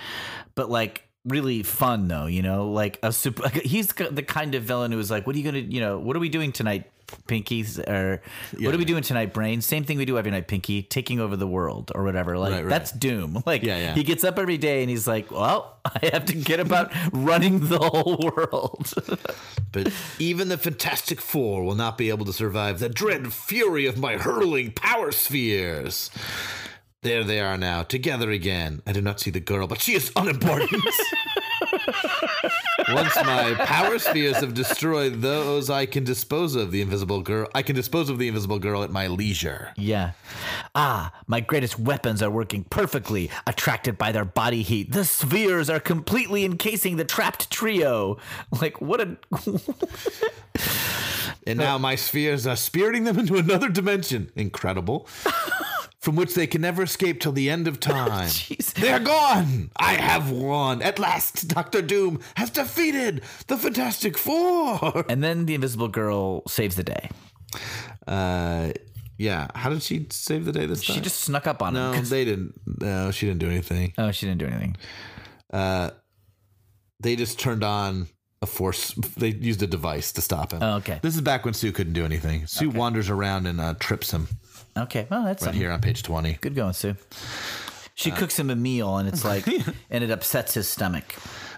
[0.54, 2.26] but like really fun though.
[2.26, 3.42] You know, like a super.
[3.42, 5.58] Like he's the kind of villain who is like, "What are you gonna?
[5.58, 6.91] You know, what are we doing tonight,
[7.26, 7.64] Pinky?
[7.86, 8.20] Or
[8.58, 9.60] what are we doing tonight, Brain?
[9.60, 10.82] Same thing we do every night, Pinky.
[10.82, 12.38] Taking over the world or whatever.
[12.38, 12.68] Like Right, right.
[12.70, 13.42] that's Doom.
[13.46, 13.94] Like Yeah, yeah.
[13.94, 17.68] he gets up every day and he's like, "Well, I have to get about running
[17.68, 18.92] the whole world."
[19.72, 23.96] But even the Fantastic Four will not be able to survive the dread fury of
[23.98, 26.10] my hurling power spheres.
[27.00, 28.82] There they are now, together again.
[28.86, 30.70] I do not see the girl, but she is unimportant.
[32.94, 37.62] Once my power spheres have destroyed those I can dispose of the invisible girl, I
[37.62, 39.72] can dispose of the invisible girl at my leisure.
[39.76, 40.12] Yeah.
[40.74, 44.92] Ah, my greatest weapons are working perfectly, attracted by their body heat.
[44.92, 48.18] The spheres are completely encasing the trapped trio.
[48.60, 49.16] Like, what a.
[51.46, 54.30] And now my spheres are spiriting them into another dimension.
[54.36, 55.08] Incredible.
[56.02, 58.28] From which they can never escape till the end of time.
[58.74, 59.70] They're gone.
[59.76, 60.82] I have won.
[60.82, 65.04] At last, Doctor Doom has defeated the Fantastic Four.
[65.08, 67.08] And then the invisible girl saves the day.
[68.06, 68.72] Uh,
[69.16, 69.46] yeah.
[69.54, 70.96] How did she save the day this time?
[70.96, 71.92] She just snuck up on him.
[71.92, 72.54] no, they didn't.
[72.80, 73.92] No, she didn't do anything.
[73.96, 74.76] Oh, she didn't do anything.
[75.52, 75.90] Uh,
[77.00, 78.08] They just turned on
[78.40, 78.92] a force.
[79.16, 80.62] They used a device to stop him.
[80.64, 80.98] Oh, okay.
[81.02, 82.46] This is back when Sue couldn't do anything.
[82.48, 84.26] Sue wanders around and uh, trips him
[84.76, 85.60] Okay, well, that's right something.
[85.60, 86.38] here on page twenty.
[86.40, 86.96] Good going, Sue.
[87.94, 89.46] She uh, cooks him a meal, and it's like,
[89.90, 91.14] and it upsets his stomach.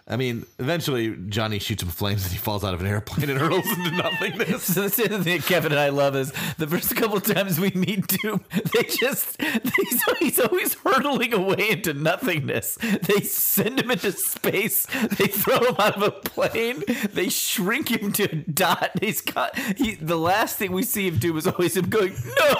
[0.06, 3.38] I mean, eventually Johnny shoots him flames and he falls out of an airplane and
[3.40, 4.64] hurls into nothingness.
[4.74, 7.60] So that's the other thing Kevin and I love is the first couple of times
[7.60, 8.44] we meet Doom,
[8.74, 12.76] they just he's, he's always hurtling away into nothingness.
[12.76, 14.86] They send him into space.
[14.86, 16.82] They throw him out of a plane.
[17.12, 18.90] They shrink him to a dot.
[19.00, 19.94] He's got he.
[19.94, 22.56] The last thing we see of Doom is always him going no.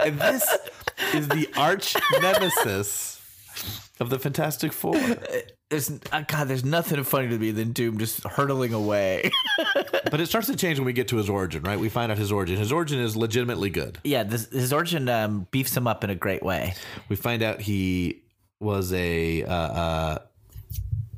[0.00, 0.44] And this
[1.12, 3.16] is the arch nemesis
[4.00, 4.94] of the Fantastic Four.
[5.70, 6.48] There's uh, God.
[6.48, 9.30] There's nothing funnier to me than Doom just hurtling away.
[10.08, 11.78] But it starts to change when we get to his origin, right?
[11.78, 12.56] We find out his origin.
[12.56, 13.98] His origin is legitimately good.
[14.04, 16.74] yeah, this, his origin um, beefs him up in a great way.
[17.08, 18.22] We find out he
[18.60, 20.18] was a uh, uh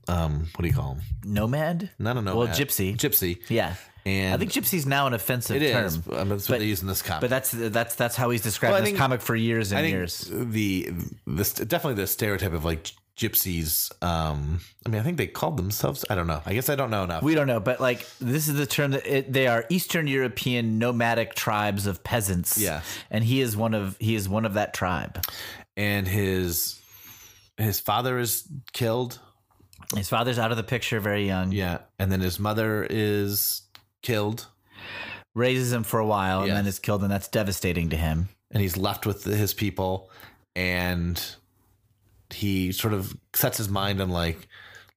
[0.08, 1.02] um what do you call him?
[1.22, 1.90] Nomad.
[1.98, 2.34] Not a nomad.
[2.34, 2.96] Well, gypsy.
[2.96, 3.38] Gypsy.
[3.50, 3.74] Yeah.
[4.08, 5.84] And I think gypsy's now an offensive it term.
[5.84, 5.98] is.
[6.10, 7.20] I mean, that's what But- they use in this comic.
[7.22, 9.78] But that's that's that's how he's described Well, I this think- comic for years and
[9.78, 10.30] I think years.
[10.32, 10.90] the
[11.26, 13.90] the definitely the stereotype of like gypsies.
[14.02, 16.04] Um, I mean, I think they called themselves.
[16.08, 16.40] I don't know.
[16.46, 17.22] I guess I don't know enough.
[17.24, 20.78] We don't know, but like this is the term that it, they are Eastern European
[20.78, 22.56] nomadic tribes of peasants.
[22.58, 22.82] Yeah.
[23.10, 25.24] and he is one of he is one of that tribe.
[25.76, 26.78] and his
[27.56, 29.18] his father is killed.
[29.96, 31.50] His father's out of the picture very young.
[31.50, 33.62] Yeah, and then his mother is
[34.02, 34.46] killed,
[35.34, 36.56] Raises him for a while and Yes.
[36.56, 38.28] then is killed, and that's devastating to him.
[38.50, 40.10] and he's left with his people,
[40.56, 41.22] and
[42.30, 44.48] he sort of sets his mind on like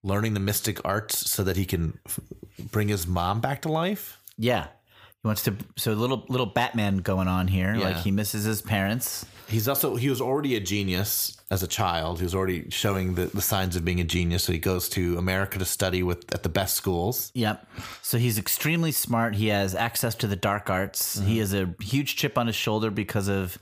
[0.03, 2.19] learning the mystic arts so that he can f-
[2.71, 4.19] bring his mom back to life.
[4.37, 4.67] Yeah.
[5.21, 7.75] He wants to so little little Batman going on here.
[7.75, 7.89] Yeah.
[7.89, 9.25] Like he misses his parents.
[9.47, 12.21] He's also he was already a genius as a child.
[12.21, 14.45] Was already showing the, the signs of being a genius.
[14.45, 17.31] So he goes to America to study with at the best schools.
[17.35, 17.67] Yep.
[18.01, 19.35] So he's extremely smart.
[19.35, 21.19] He has access to the dark arts.
[21.19, 23.57] He has a huge chip on his shoulder because of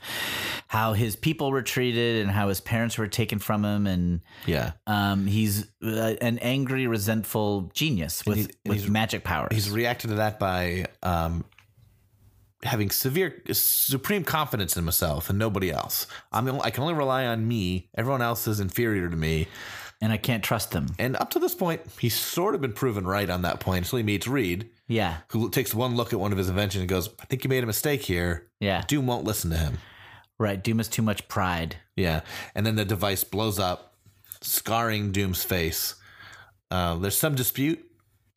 [0.68, 3.86] how his people were treated and how his parents were taken from him.
[3.86, 9.48] And Yeah, um, he's uh, an angry, resentful genius with, he- with magic powers.
[9.52, 11.44] he's reacted to that by um,
[12.62, 16.06] having severe, supreme confidence in myself and nobody else.
[16.32, 17.88] I'm I can only rely on me.
[17.96, 19.48] Everyone else is inferior to me.
[20.02, 20.86] And I can't trust them.
[20.98, 23.98] And up to this point, he's sort of been proven right on that point until
[23.98, 25.18] he meets Reed, Yeah.
[25.28, 27.62] who takes one look at one of his inventions and goes, I think you made
[27.62, 28.48] a mistake here.
[28.60, 28.82] Yeah.
[28.88, 29.76] Doom won't listen to him.
[30.38, 30.62] Right.
[30.64, 31.76] Doom has too much pride.
[31.96, 32.22] Yeah.
[32.54, 33.94] And then the device blows up,
[34.40, 35.96] scarring Doom's face.
[36.70, 37.84] Uh, there's some dispute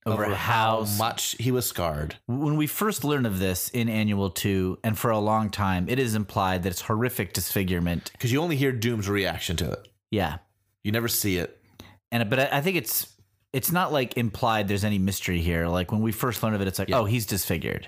[0.05, 2.17] Over how much he was scarred.
[2.27, 5.97] when we first learn of this in Annual 2, and for a long time, it
[5.99, 8.11] is implied that it's horrific disfigurement.
[8.11, 9.87] Because you only hear Doom's reaction to it.
[10.11, 10.37] Yeah.
[10.83, 11.59] You never see it.
[12.11, 13.13] And but I I think it's
[13.53, 15.67] it's not like implied there's any mystery here.
[15.67, 17.87] Like when we first learn of it, it's like, oh, he's disfigured.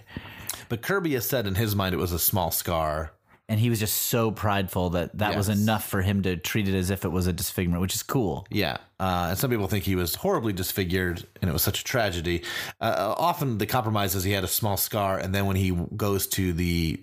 [0.69, 3.11] But Kirby has said in his mind it was a small scar.
[3.47, 6.73] And he was just so prideful that that was enough for him to treat it
[6.73, 8.47] as if it was a disfigurement, which is cool.
[8.49, 8.77] Yeah.
[8.99, 12.43] Uh, and some people think he was horribly disfigured and it was such a tragedy.
[12.81, 16.25] Uh, often the compromise is he had a small scar, and then when he goes
[16.27, 16.99] to the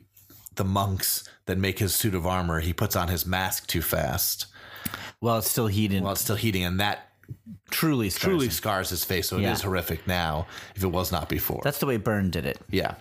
[0.56, 4.46] the monks that make his suit of armor, he puts on his mask too fast
[5.20, 6.02] Well, it's still heating.
[6.02, 7.08] while it's still heating, and that
[7.70, 8.50] truly, scars truly him.
[8.52, 9.28] scars his face.
[9.28, 11.60] So it is horrific now if it was not before.
[11.62, 12.58] That's the way Byrne did it.
[12.68, 12.96] yeah.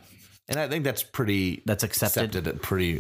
[0.48, 2.24] And I think that's pretty That's accepted.
[2.36, 3.00] accepted pretty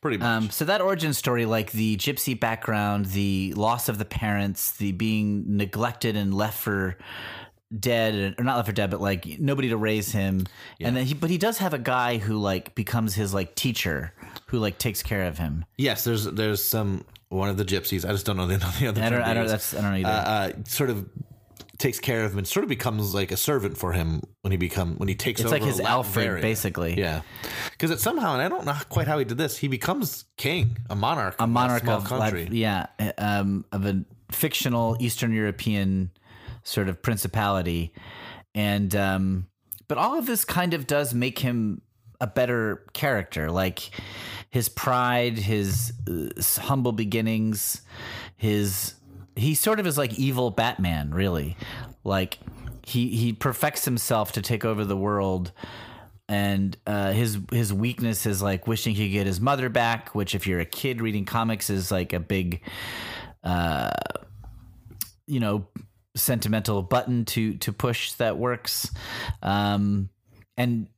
[0.00, 0.26] pretty much.
[0.26, 4.92] Um, so that origin story, like the gypsy background, the loss of the parents, the
[4.92, 6.96] being neglected and left for
[7.78, 10.46] dead, or not left for dead, but like nobody to raise him,
[10.80, 14.12] and then he, but he does have a guy who like becomes his like teacher,
[14.46, 15.64] who like takes care of him.
[15.76, 18.08] yes, there's there's some one of the gypsies.
[18.08, 19.02] I just don't know the, the other.
[19.02, 20.08] I don't, I don't, that's, I don't know either.
[20.08, 21.08] uh, uh, sort of
[21.78, 24.56] takes care of him and sort of becomes like a servant for him when he
[24.56, 26.98] become when he takes it's over It's like his Alfred, basically.
[26.98, 27.22] Yeah,
[27.70, 29.56] because it somehow and I don't know quite how he did this.
[29.56, 32.48] He becomes king, a monarch, a monarch small of country.
[32.50, 36.10] Yeah, um, of a fictional Eastern European
[36.64, 37.92] sort of principality,
[38.54, 39.46] and um,
[39.86, 41.80] but all of this kind of does make him
[42.20, 43.50] a better character.
[43.50, 43.90] Like
[44.50, 47.82] his pride, his uh, humble beginnings,
[48.36, 48.94] his
[49.38, 51.56] he sort of is like evil Batman, really.
[52.04, 52.38] Like
[52.84, 55.52] he he perfects himself to take over the world
[56.28, 60.34] and uh, his his weakness is like wishing he could get his mother back, which
[60.34, 62.60] if you're a kid reading comics is like a big,
[63.42, 63.90] uh,
[65.26, 65.66] you know,
[66.14, 68.90] sentimental button to to push that works,
[69.42, 70.10] um,
[70.58, 70.88] and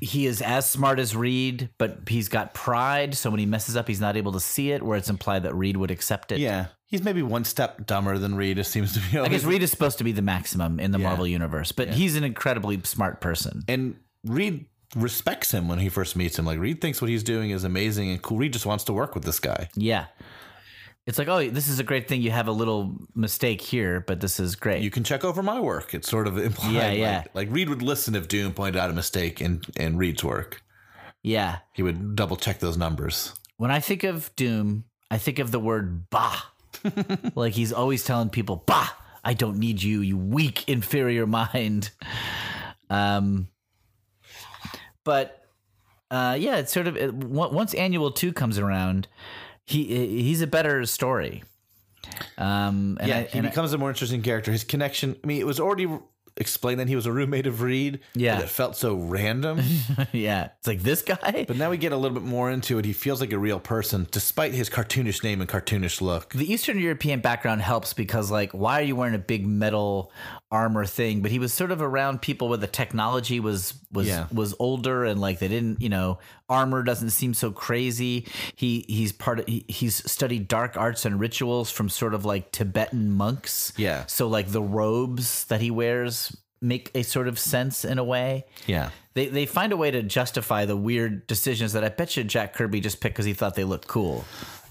[0.00, 3.14] he is as smart as Reed, but he's got pride.
[3.14, 4.82] So when he messes up, he's not able to see it.
[4.82, 6.40] Where it's implied that Reed would accept it.
[6.40, 8.58] Yeah, he's maybe one step dumber than Reed.
[8.58, 9.18] It seems to be.
[9.18, 12.16] I guess Reed is supposed to be the maximum in the Marvel universe, but he's
[12.16, 13.62] an incredibly smart person.
[13.68, 14.66] and Reed
[14.96, 16.44] respects him when he first meets him.
[16.44, 18.36] Like Reed thinks what he's doing is amazing and cool.
[18.38, 19.68] Reed just wants to work with this guy.
[19.74, 20.06] Yeah.
[21.06, 22.20] It's like, oh, this is a great thing.
[22.22, 24.82] You have a little mistake here, but this is great.
[24.82, 25.94] You can check over my work.
[25.94, 26.72] It's sort of implied.
[26.72, 27.24] Yeah, like- yeah.
[27.34, 30.62] Like, Reed would listen if Doom pointed out a mistake in in Reed's work.
[31.22, 31.58] yeah.
[31.72, 33.32] He would double check those numbers.
[33.56, 36.36] When I think of Doom, I think of the word bah.
[37.34, 38.88] like he's always telling people, bah,
[39.24, 41.90] I don't need you, you weak, inferior mind.
[42.88, 43.48] Um,
[45.04, 45.44] but
[46.10, 49.08] uh, yeah, it's sort of it, once Annual Two comes around,
[49.64, 51.44] he he's a better story.
[52.36, 54.50] Um, and yeah, I, he becomes a more interesting character.
[54.50, 55.16] His connection.
[55.22, 55.88] I mean, it was already
[56.40, 58.00] explained that he was a roommate of Reed.
[58.14, 58.40] Yeah.
[58.40, 59.60] it felt so random.
[60.12, 61.44] yeah, it's like this guy.
[61.46, 62.84] but now we get a little bit more into it.
[62.84, 66.32] He feels like a real person, despite his cartoonish name and cartoonish look.
[66.32, 70.10] the Eastern European background helps because, like, why are you wearing a big metal
[70.50, 71.20] armor thing?
[71.22, 74.26] But he was sort of around people where the technology was was Yeah.
[74.32, 76.18] was older and like they didn't, you know,
[76.48, 78.26] armor doesn't seem so crazy.
[78.56, 82.52] He he's part of he, he's studied dark arts and rituals from sort of like
[82.52, 83.72] Tibetan monks.
[83.76, 84.06] Yeah.
[84.06, 86.29] So like the robes that he wears
[86.60, 88.44] make a sort of sense in a way.
[88.66, 88.90] Yeah.
[89.14, 92.54] They they find a way to justify the weird decisions that I bet you Jack
[92.54, 94.24] Kirby just picked because he thought they looked cool.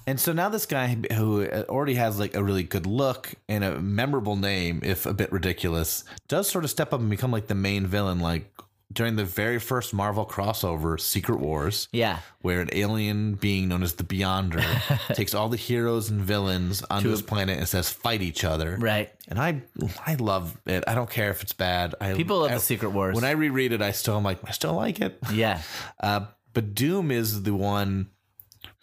[0.08, 3.64] And so now this guy who uh, already has like a really good look and
[3.64, 7.48] a memorable name, if a bit ridiculous, does sort of step up and become like
[7.48, 8.20] the main villain.
[8.20, 8.52] Like
[8.92, 12.20] during the very first Marvel crossover, Secret Wars, Yeah.
[12.42, 14.64] where an alien being known as the Beyonder
[15.16, 18.78] takes all the heroes and villains onto his planet and says fight each other.
[18.80, 19.12] Right.
[19.28, 19.62] And I,
[20.08, 20.84] I love it.
[20.88, 21.94] I don't care if it's bad.
[22.02, 23.14] I, People love I- the Secret Wars.
[23.14, 25.20] When I reread it, I still am like, I still like it.
[25.32, 25.62] Yeah.
[26.02, 28.10] Uh, but Doom is the one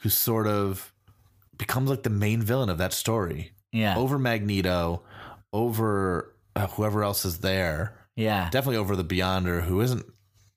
[0.03, 0.93] who sort of
[1.59, 3.53] becomes like the main villain of that story.
[3.73, 3.97] Yeah.
[3.99, 5.03] Over Magneto,
[5.53, 7.99] over uh, whoever else is there.
[8.17, 8.49] Yeah.
[8.51, 10.05] Definitely over the Beyonder, who isn't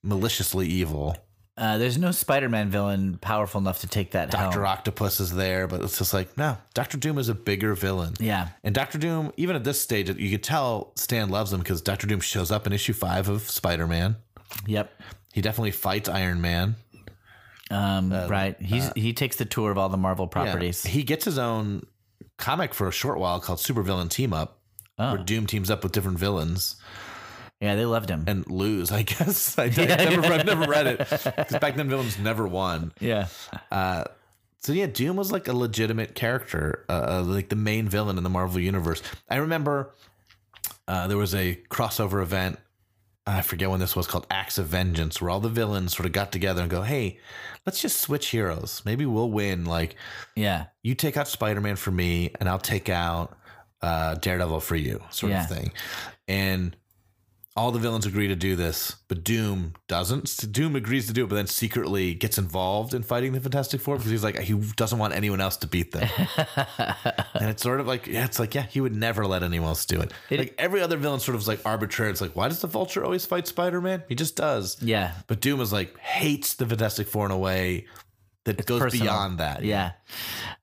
[0.03, 1.16] maliciously evil.
[1.57, 4.43] Uh, there's no Spider-Man villain powerful enough to take that down.
[4.43, 4.66] Doctor.
[4.66, 8.14] Octopus is there, but it's just like, no, Doctor Doom is a bigger villain.
[8.18, 8.47] Yeah.
[8.64, 12.07] And Doctor Doom, even at this stage, you could tell Stan loves him because Doctor
[12.07, 14.16] Doom shows up in issue five of Spider Man.
[14.68, 14.89] Yep.
[15.34, 16.76] He definitely fights Iron Man.
[17.72, 18.60] Um, right.
[18.62, 20.43] He's he takes the tour of all the Marvel Uh, Yeah.
[20.45, 20.84] properties.
[20.84, 21.86] He gets his own
[22.38, 24.60] comic for a short while called Supervillain Team Up,
[24.95, 26.78] where Doom teams up with different villains
[27.62, 28.24] Yeah, they loved him.
[28.28, 28.91] and lose.
[28.91, 32.93] I guess I, I never, I've never read it because back then villains never won.
[32.99, 33.28] yeah.
[34.62, 38.30] So yeah, Doom was like a legitimate character, uh, like the main villain in the
[38.30, 39.01] Marvel universe.
[39.30, 39.93] I remember
[40.88, 42.60] uh, there was a crossover event.
[43.26, 46.12] I forget when this was called Acts of Vengeance, where all the villains sort of
[46.12, 47.20] got together and go, "Hey,
[47.66, 48.82] let's just switch heroes.
[48.86, 49.64] Maybe we'll win.
[49.66, 49.95] Like
[50.36, 50.66] Yeah.
[50.84, 53.38] you take out Spider Man for me, and I'll take out
[53.82, 55.43] uh, Daredevil for you, sort Yeah.
[55.43, 55.72] of thing."
[56.28, 56.76] And
[57.60, 60.49] all the villains agree to do this, but Doom doesn't.
[60.49, 63.97] Doom agrees to do it, but then secretly gets involved in fighting the Fantastic Four
[63.97, 66.07] because he's like he doesn't want anyone else to beat them.
[66.78, 69.86] and it's sort of like yeah, it's like yeah, he would never let anyone else
[69.86, 70.14] do it.
[70.32, 72.12] like every other villain sort of is like arbitrary.
[72.12, 74.03] It's like why does the Vulture always fight Spider Man?
[74.07, 74.82] He just does.
[74.82, 75.12] Yeah.
[75.28, 77.88] But Doom is like hates the Fantastic Four in a way
[78.58, 79.06] that goes personal.
[79.06, 79.64] beyond that.
[79.64, 79.91] Yeah.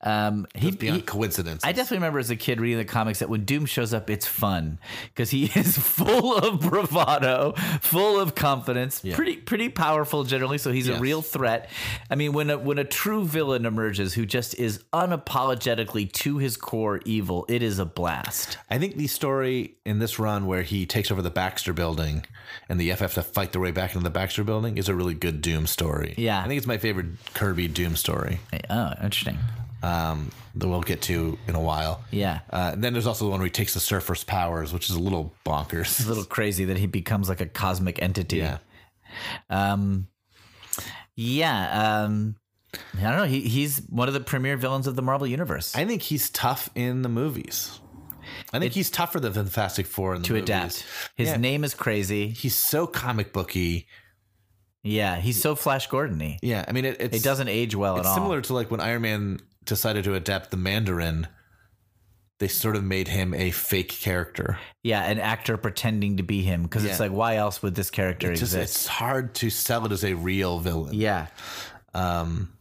[0.01, 1.63] Um, he, beyond he- coincidence.
[1.63, 4.27] I definitely remember as a kid reading the comics that when Doom shows up, it's
[4.27, 10.57] fun because he is full of bravado, full of confidence, pretty pretty powerful generally.
[10.57, 10.97] So he's Yes.
[10.97, 11.69] a real threat.
[12.09, 16.57] I mean, when a when a true villain emerges who just is unapologetically to his
[16.57, 18.57] core evil, it is a blast.
[18.69, 22.25] I think the story in this run where he takes over the Baxter building
[22.69, 25.13] and the FF to fight their way back into the Baxter building is a really
[25.13, 26.13] good Doom story.
[26.17, 26.41] Yeah.
[26.43, 29.37] I think it's my favorite Kirby Doom story Oh, interesting.
[29.83, 32.03] um, that we'll get to in a while.
[32.11, 32.39] Yeah.
[32.51, 34.95] Uh, and then there's also the one where he takes the Surfer's powers, which is
[34.95, 35.81] a little bonkers.
[35.99, 38.37] It's a little crazy that he becomes like a cosmic entity.
[38.37, 38.57] Yeah.
[39.49, 40.07] Um,
[41.15, 42.03] yeah.
[42.05, 42.35] Um,
[42.97, 43.23] I don't know.
[43.25, 45.75] He, he's one of the premier villains of the Marvel universe.
[45.75, 47.79] I think he's tough in the movies.
[48.53, 50.43] I think he's tougher than Fantastic Four in the to movies.
[50.49, 50.85] adapt.
[51.15, 51.37] His Yeah.
[51.37, 52.29] name is crazy.
[52.29, 53.87] He's so comic booky.
[54.87, 56.39] Yeah, he's so Flash Gordon-y.
[56.41, 56.97] Yeah, I mean it.
[56.99, 58.15] It's, It doesn't age well It's at all.
[58.15, 61.27] similar to like when Iron Man decided to adapt the Mandarin.
[62.39, 64.59] They sort of made him a fake character.
[64.83, 67.07] Yeah, an actor pretending to be him because it's Yeah.
[67.07, 68.75] like, why else would this character Just exist?
[68.75, 70.93] it's hard to sell it as a real villain.
[70.93, 71.27] yeah,
[71.95, 72.53] um,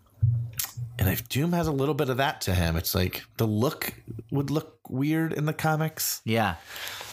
[0.99, 3.93] And if Doom has a little bit of that to him, it's like the look
[4.31, 6.23] would look weird in the comics.
[6.25, 6.55] yeah.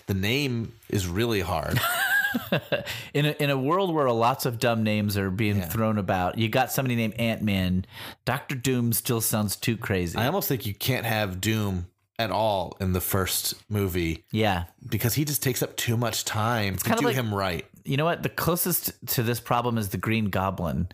[0.07, 1.79] The name is really hard.
[3.13, 5.65] In a, in a world where lots of dumb names are being Yeah.
[5.67, 7.85] thrown about, you got somebody named Ant Man.
[8.25, 10.17] Doctor Doom still sounds too crazy.
[10.17, 11.87] I almost think you can't have Doom
[12.19, 16.75] at all in the first movie yeah, because he just takes up too much time
[16.77, 17.65] to kinda do like- him right.
[17.85, 18.23] you know what?
[18.23, 20.87] The closest to this problem is the Green Goblin,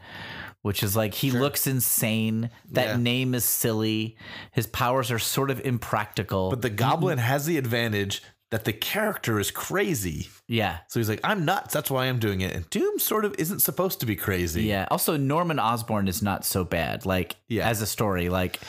[0.62, 2.50] which is like he looks insane.
[2.72, 2.98] That Yeah.
[2.98, 4.18] name is silly.
[4.52, 6.50] His powers are sort of impractical.
[6.50, 7.28] But the Goblin mm-hmm.
[7.28, 10.28] has the advantage that the character is crazy.
[10.47, 11.72] yeah, So he's like, I'm nuts.
[11.74, 12.56] That's why I'm doing it.
[12.56, 14.64] And Doom sort of isn't supposed to be crazy.
[14.64, 14.88] Yeah.
[14.89, 17.06] Also, Norman Osborn is not so bad.
[17.06, 17.70] Like Yeah.
[17.70, 18.60] as a story, like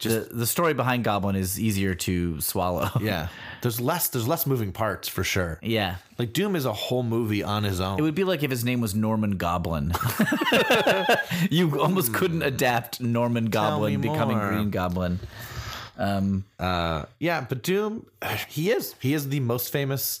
[0.00, 2.90] the the story behind Goblin is easier to swallow.
[3.00, 3.28] Yeah.
[3.62, 5.58] There's less there's less moving parts for sure.
[5.62, 5.96] yeah.
[6.18, 7.98] Like Doom is a whole movie on his own.
[7.98, 9.92] It would be like if his name was Norman Goblin.
[11.50, 14.48] you almost couldn't adapt Norman Goblin becoming more.
[14.48, 15.20] Green Goblin.
[15.98, 18.06] Uh yeah, but Doom
[18.48, 18.94] he is.
[19.00, 20.20] He is the most famous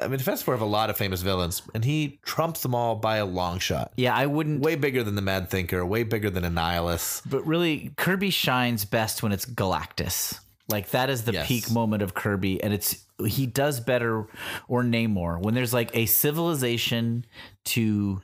[0.00, 2.94] I mean, Fantastic Four have a lot of famous villains, and he trumps them all
[2.94, 3.92] by a long shot.
[3.96, 4.60] Yeah, I wouldn't.
[4.60, 7.22] Way bigger than the Mad Thinker, way bigger than Annihilus.
[7.28, 10.38] But really, Kirby shines best when it's Galactus.
[10.68, 11.48] Like that is the Yes.
[11.48, 14.28] peak moment of Kirby, and it's he does better
[14.68, 17.24] or Namor when there's like a civilization
[17.64, 18.22] to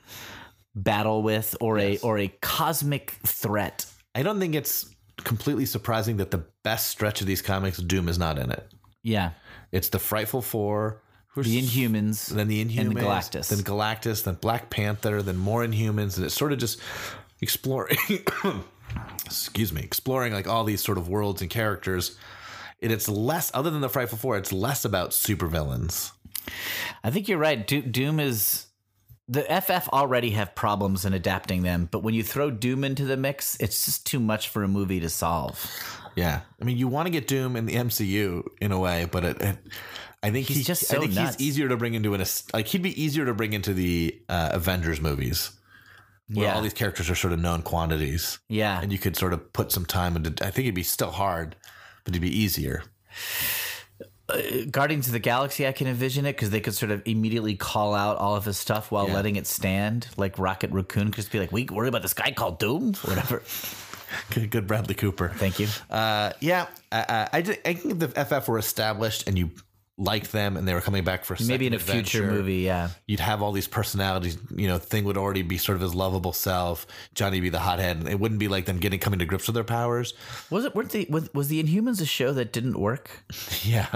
[0.73, 3.85] battle with or a or a cosmic threat.
[4.15, 4.85] I don't think it's
[5.23, 8.71] completely surprising that the best stretch of these comics, Doom is not in it.
[9.03, 9.31] Yeah,
[9.71, 11.01] It's the Frightful Four,
[11.35, 13.49] the Inhumans, then the Inhumans, and the Galactus.
[13.49, 16.79] then Galactus, then Black Panther, then more Inhumans, and it's sort of just
[17.41, 17.97] exploring.
[19.25, 22.17] excuse me, exploring like all these sort of worlds and characters.
[22.81, 26.11] And it's less, other than the Frightful Four, it's less about supervillains.
[27.03, 27.65] I think you're right.
[27.65, 28.66] Do- Doom is
[29.29, 33.17] the FF already have problems in adapting them, but when you throw Doom into the
[33.17, 35.69] mix, it's just too much for a movie to solve.
[36.15, 39.23] Yeah, I mean, you want to get Doom in the MCU in a way, but
[39.25, 39.57] it, it
[40.23, 41.35] I think He's he, just I think nuts.
[41.35, 42.23] he's easier to bring into an
[42.53, 45.51] like he'd be easier to bring into the uh, Avengers movies.
[46.29, 46.55] Where Yeah.
[46.55, 48.39] all these characters are sort of known quantities.
[48.49, 50.29] Yeah, and you could sort of put some time into.
[50.45, 51.55] I think it'd be still hard,
[52.03, 52.83] but it'd be easier.
[54.71, 57.93] Guardians of the Galaxy, I can envision it because they could sort of immediately call
[57.95, 59.13] out all of his stuff while Yeah.
[59.13, 60.07] letting it stand.
[60.17, 63.41] Like Rocket Raccoon could just be like, "We worry about this guy called Doom," whatever.
[64.29, 65.33] Good, good Bradley Cooper.
[65.35, 65.67] Thank you.
[65.89, 67.41] Uh, yeah, I, I, I,
[67.73, 69.51] think the FF were established, and you
[69.97, 72.57] liked them and they were coming back for a Maybe in a second future movie,
[72.57, 72.89] yeah.
[73.07, 74.37] You'd have all these personalities.
[74.55, 76.85] You know, Thing would already be sort of his lovable self.
[77.15, 77.97] Johnny be the hothead.
[77.97, 80.13] And it wouldn't be like them getting coming to grips with their powers.
[80.49, 80.75] Was it?
[80.75, 83.23] Weren't the was, was the Inhumans a show that didn't work
[83.63, 83.87] Yeah.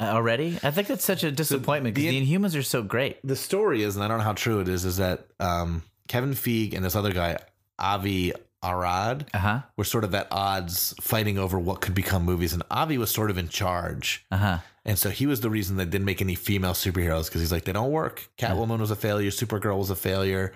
[0.00, 0.58] Uh, already?
[0.62, 3.18] I think that's such a disappointment because the, the- Inhumans are so great.
[3.24, 6.32] The story is, and I don't know how true it is, is that um, Kevin
[6.32, 7.38] Feige and this other guy,
[7.78, 8.32] Avi
[8.62, 9.60] Arad, Uh huh.
[9.76, 12.52] were sort of at odds fighting over what could become movies.
[12.52, 14.24] And Avi was sort of in charge.
[14.30, 14.58] Uh huh.
[14.84, 17.64] And so he was the reason they didn't make any female superheroes because he's like,
[17.64, 18.28] they don't work.
[18.38, 19.30] Catwoman was a failure.
[19.30, 20.52] Supergirl was a failure.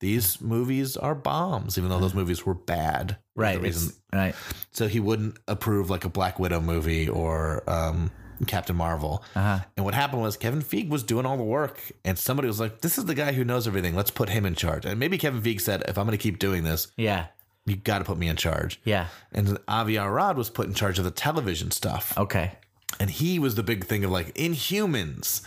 [0.00, 3.18] These movies are bombs, even though those movies were bad.
[3.36, 3.60] Right.
[3.60, 3.92] Reason.
[4.12, 4.34] right.
[4.72, 8.10] So he wouldn't approve like a Black Widow movie or um,
[8.46, 9.24] Captain Marvel.
[9.34, 9.60] Uh-huh.
[9.76, 12.80] And what happened was Kevin Feige was doing all the work, and somebody was like,
[12.80, 13.94] "This is the guy who knows everything.
[13.96, 16.38] Let's put him in charge." And maybe Kevin Feige said, "If I'm going to keep
[16.38, 17.26] doing this, Yeah.
[17.66, 19.06] you got to put me in charge." Yeah.
[19.32, 22.16] And Avi Arad was put in charge of the television stuff.
[22.18, 22.52] Okay.
[23.00, 25.42] And he was the big thing of like Inhumans.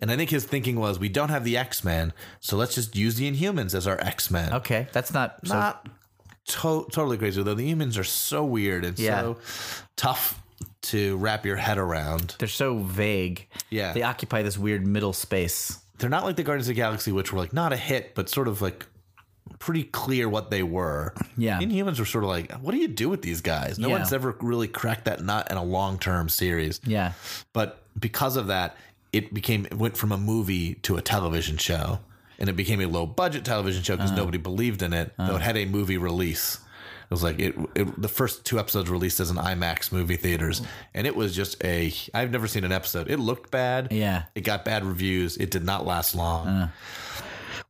[0.00, 2.96] And I think his thinking was we don't have the X Men, so let's just
[2.96, 4.52] use the Inhumans as our X Men.
[4.52, 4.88] Okay.
[4.92, 5.38] That's not.
[5.46, 5.88] So, Not
[6.48, 7.54] to- totally crazy, though.
[7.54, 9.20] The humans are so weird and Yeah.
[9.20, 9.36] so
[9.96, 10.41] tough
[10.82, 12.34] to wrap your head around.
[12.38, 13.48] they're so vague.
[13.70, 13.92] Yeah.
[13.92, 15.78] They occupy this weird middle space.
[15.98, 18.28] They're not like the Guardians of the Galaxy, which were like not a hit, but
[18.28, 18.86] sort of like
[19.58, 21.14] pretty clear what they were.
[21.36, 21.60] Yeah.
[21.60, 23.78] Inhumans were sort of like, what do you do with these guys?
[23.78, 23.98] No Yeah.
[23.98, 26.80] one's ever really cracked that nut in a long term series.
[26.84, 27.12] Yeah.
[27.52, 28.76] But because of that,
[29.12, 32.00] it became it went from a movie to a television show,
[32.38, 34.16] and it became a low budget television show because Uh.
[34.16, 35.12] nobody believed in it.
[35.18, 36.58] Though it had a movie release.
[37.12, 38.00] It was like it, it.
[38.00, 40.62] The first two episodes released as an IMAX movie theaters,
[40.94, 41.92] and it was just a.
[42.14, 43.10] I've never seen an episode.
[43.10, 43.88] It looked bad.
[43.92, 44.22] Yeah.
[44.34, 45.36] It got bad reviews.
[45.36, 46.48] It did not last long.
[46.48, 46.68] Uh.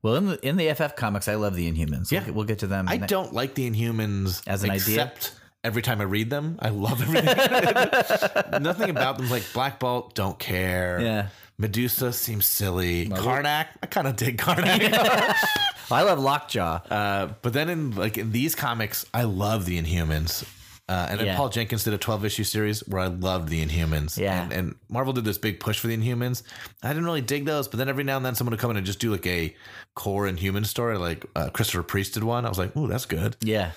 [0.00, 2.12] Well, in the in the FF comics, I love the Inhumans.
[2.12, 2.24] Yeah.
[2.26, 2.86] We'll, we'll get to them.
[2.88, 4.78] I don't like the Inhumans As an idea?
[4.78, 5.34] except
[5.64, 6.56] every time I read them.
[6.60, 7.26] I love everything.
[8.62, 10.14] Nothing about them like Black Bolt.
[10.14, 11.00] Don't care.
[11.00, 11.28] Yeah.
[11.58, 13.08] Medusa seems silly.
[13.08, 14.92] Karnak, I kind of dig Karnak.
[15.90, 16.80] I love Lockjaw.
[16.90, 20.44] uh, but then in like in these comics, I love the Inhumans.
[20.88, 21.36] Uh, and then Yeah.
[21.36, 24.18] Paul Jenkins did a 12 issue series where I loved the Inhumans.
[24.18, 24.42] Yeah.
[24.42, 26.42] And, and Marvel did this big push for the Inhumans.
[26.82, 28.76] I didn't really dig those, but then every now and then someone would come in
[28.76, 29.54] and just do like a
[29.94, 32.44] core Inhuman story, like uh, Christopher Priest did one.
[32.44, 33.36] I was like, ooh, that's good.
[33.40, 33.70] yeah.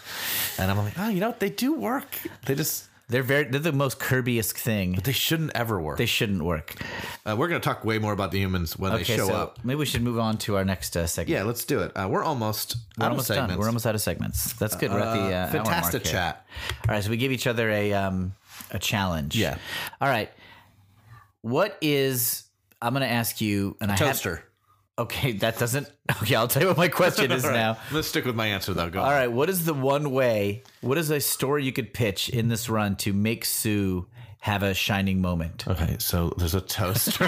[0.57, 1.39] And I'm like, oh, you know what?
[1.39, 2.17] They do work.
[2.47, 3.43] They just, They're very.
[3.45, 4.93] They're the most Kirby-esque thing.
[5.03, 5.97] they shouldn't ever work.
[5.99, 6.73] They shouldn't work.
[7.25, 9.59] uh, we're going to talk way more about the humans when they show so up.
[9.63, 11.29] maybe we should move on to our next uh, segment.
[11.37, 11.91] Yeah, let's do it.
[11.95, 13.43] Uh, we're almost We're out almost of done.
[13.43, 13.59] segments.
[13.61, 14.53] We're almost out of segments.
[14.53, 14.91] That's good.
[14.91, 16.13] We're at the uh, Fantastic here.
[16.13, 16.47] chat.
[16.87, 18.33] All right, so we give each other a um
[18.71, 19.35] a challenge.
[19.35, 19.57] Yeah.
[20.01, 20.31] All right.
[21.41, 22.43] What is
[22.81, 24.43] I'm going to ask you and I have Toaster.
[24.97, 25.91] Okay, that doesn't
[26.21, 27.53] Okay, I'll tell you what my question is right.
[27.53, 27.77] now.
[27.91, 28.89] Let's stick with my answer though.
[28.89, 29.01] Go.
[29.01, 30.63] All right, what is the one way?
[30.81, 34.07] What is a story you could pitch in this run to make Sue
[34.39, 35.67] have a shining moment?
[35.67, 37.27] Okay, so there's a toaster.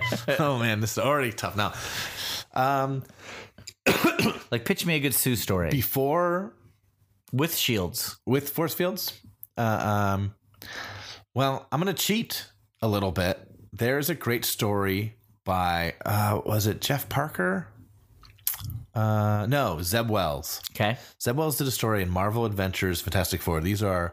[0.38, 1.56] oh man, this is already tough.
[1.56, 1.72] Now,
[2.54, 3.02] um,
[4.50, 6.54] Like pitch me a good Sue story before
[7.32, 8.18] with shields.
[8.26, 9.18] with force fields,
[9.56, 10.34] uh, um,
[11.34, 12.46] well, I'm gonna cheat
[12.80, 13.38] a little bit.
[13.72, 15.14] There's a great story
[15.48, 17.66] by uh, was it Jeff Parker?
[18.94, 20.60] Uh, no, Zeb Wells.
[20.72, 20.98] Okay.
[21.20, 23.60] Zeb Wells did a story in Marvel Adventures Fantastic Four.
[23.60, 24.12] These are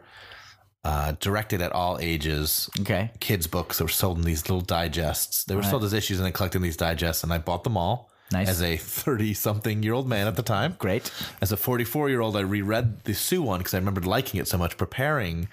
[0.82, 2.70] uh, directed at all ages.
[2.80, 3.10] Okay.
[3.20, 5.44] Kids' books that were sold in these little digests.
[5.44, 8.10] They were sold as issues, and I collected these digests, and I bought them all.
[8.32, 8.48] Nice.
[8.48, 11.12] As a thirty-something-year-old man at the time, Great.
[11.42, 14.76] As a forty-four-year-old, I reread the Sue one because I remembered liking it so much,
[14.76, 15.48] preparing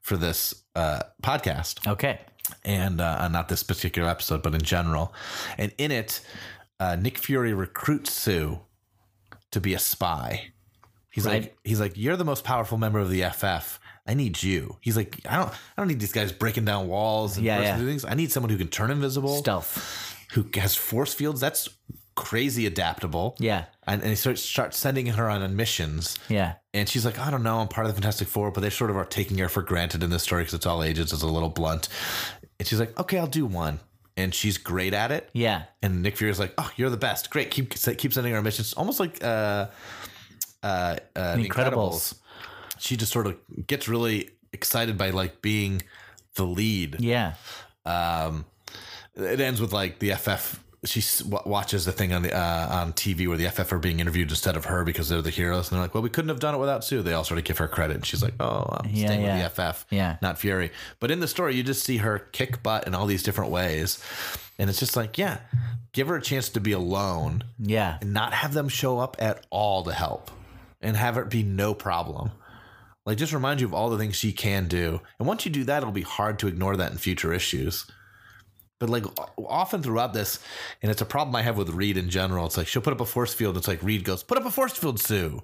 [0.00, 2.18] for this uh, podcast Okay.
[2.64, 5.14] And uh, not this particular episode, but in general.
[5.58, 6.20] And in it,
[6.80, 8.60] uh, Nick Fury recruits Sue
[9.50, 10.52] to be a spy.
[11.10, 11.42] He's Right.
[11.42, 13.78] like, he's like, you're the most powerful member of the FF.
[14.06, 14.76] I need you.
[14.80, 17.76] He's like, I don't, I don't need these guys breaking down walls and Yeah, yeah.
[17.76, 18.04] things.
[18.04, 20.16] I need someone who can turn invisible, Stealth.
[20.32, 21.40] who has force fields.
[21.40, 21.68] That's
[22.16, 23.36] crazy adaptable.
[23.38, 23.66] Yeah.
[23.86, 26.18] And, and he starts starts sending her on missions.
[26.28, 26.54] Yeah.
[26.72, 28.90] And she's like, I don't know, I'm part of the Fantastic Four, but they sort
[28.90, 31.12] of are taking her for granted in this story because it's all ages.
[31.12, 31.88] It's a little blunt.
[32.58, 33.80] And she's like, okay, I'll do one.
[34.16, 35.28] And she's great at it.
[35.32, 35.64] Yeah.
[35.82, 37.30] And Nick Fury's like, oh, you're the best.
[37.30, 37.50] Great.
[37.50, 38.72] Keep keep sending her missions.
[38.74, 39.66] Almost like uh,
[40.62, 42.14] uh, uh, The Incredibles.
[42.78, 45.82] She just sort of gets really excited by like being
[46.34, 47.00] the lead.
[47.00, 47.34] Yeah.
[47.86, 48.44] Um,
[49.16, 50.60] it ends with like the FF.
[50.84, 54.30] She watches the thing on the uh, on TV where the FF are being interviewed
[54.30, 56.56] instead of her because they're the heroes, and they're like, "Well, we couldn't have done
[56.56, 58.90] it without Sue." They all sort of give her credit, and she's like, "Oh, I'm
[58.90, 59.34] Yeah, staying yeah.
[59.44, 60.16] with the FF, Yeah.
[60.20, 63.22] not Fury." But in the story, you just see her kick butt in all these
[63.22, 64.02] different ways,
[64.58, 65.38] and it's just like, yeah,
[65.92, 67.98] give her a chance to be alone Yeah.
[68.00, 70.32] and not have them show up at all to help,
[70.80, 72.32] and have it be no problem.
[73.06, 75.62] Like, just remind you of all the things she can do, and once you do
[75.62, 77.86] that, it'll be hard to ignore that in future issues
[78.82, 79.04] But like
[79.38, 80.40] often throughout this,
[80.82, 82.46] and it's a problem I have with Reed in general.
[82.46, 83.56] It's like she'll put up a force field.
[83.56, 85.40] It's like Reed goes, "Put up a force field, Sue."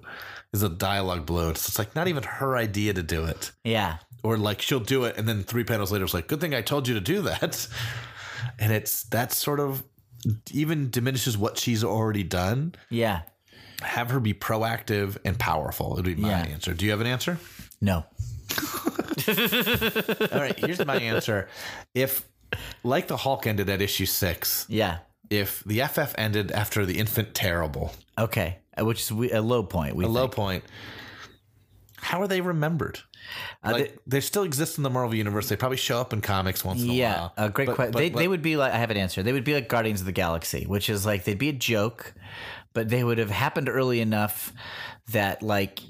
[0.51, 1.51] Is a dialogue blow.
[1.51, 3.99] It's, it's like not even her idea to do it, Yeah.
[4.23, 6.61] or like she'll do it, and then three panels later, it's like, "Good thing I
[6.61, 7.65] told you to do that."
[8.59, 9.83] And it's that sort of
[10.51, 12.75] even diminishes what she's already done.
[12.89, 13.21] Yeah.
[13.83, 15.93] Have her be proactive and powerful.
[15.93, 16.39] It'd be my Yeah.
[16.39, 16.73] answer.
[16.73, 17.37] Do you have an answer?
[17.79, 18.03] No.
[19.27, 21.47] All right, here's my answer.
[21.93, 22.25] If,
[22.83, 24.99] like the Hulk ended at issue six, Yeah.
[25.29, 28.57] if the FF ended after the Infant Terrible, Okay.
[28.79, 29.95] Uh, Which is we- a low point.
[29.95, 30.33] We a low think.
[30.35, 30.63] point,
[31.97, 32.99] how are they remembered?
[33.63, 35.49] Uh, Like they, still exist in the Marvel universe.
[35.49, 37.33] They probably show up in comics once in a Yeah, while.
[37.37, 37.91] a great But- question.
[37.91, 39.21] but- They, but- they would be like I have an answer.
[39.21, 42.13] They would be like Guardians of the Galaxy, which is like they'd be a joke,
[42.73, 44.53] but they would have happened early enough
[45.11, 45.81] that like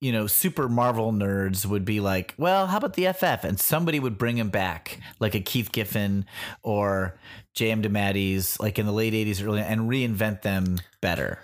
[0.00, 3.44] you know super Marvel nerds would be like, well, how about the FF?
[3.44, 6.26] And somebody would bring him back, like a Keith Giffen
[6.62, 7.18] or
[7.54, 7.82] J.M.
[7.82, 11.38] DeMatteis, like in the late '80s, early, and reinvent them better.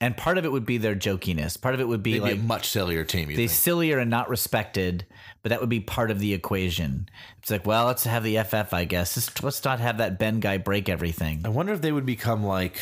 [0.00, 1.60] And part of it would be their jokiness.
[1.60, 3.34] Part of it would be they'd like be a much sillier team.
[3.34, 5.04] They sillier and not respected,
[5.42, 7.08] but that would be part of the equation.
[7.38, 9.16] It's like, well, let's have the FF, I guess.
[9.16, 11.40] Let's, let's not have that Ben guy break everything.
[11.44, 12.78] I wonder if they would become like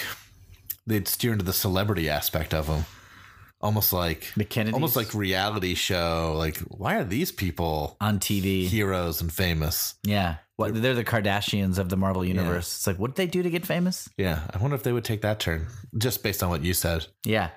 [0.87, 2.85] they'd steer into the celebrity aspect of them,
[3.61, 4.74] almost like The Kennedys?
[4.74, 6.34] almost like reality show.
[6.36, 9.94] Like, why are these people On TV, heroes and famous?
[10.02, 12.76] yeah, what they're the Kardashians of the Marvel universe.
[12.76, 14.09] It's like, what did they do to get famous?
[14.16, 15.66] Yeah, I wonder if they would take that turn
[15.98, 17.07] just based on what you said.
[17.24, 17.50] Yeah,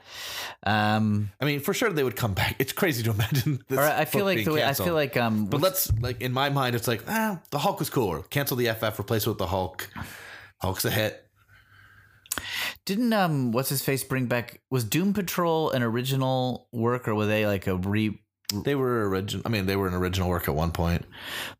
[0.63, 2.55] um, I mean, for sure they would come back.
[2.59, 3.63] It's crazy to imagine.
[3.69, 6.49] This I feel like the way I feel like um, But let's like in my
[6.49, 8.21] mind, it's like ah, the Hulk was cooler.
[8.23, 9.89] Cancel the FF, replace it with the Hulk.
[10.61, 11.25] Hulk's a hit.
[12.85, 17.25] Didn't um, what's his face bring back was Doom Patrol an original work or were
[17.25, 18.19] they like a re?
[18.65, 19.43] They were original.
[19.45, 21.05] I mean, they were an original work at one point.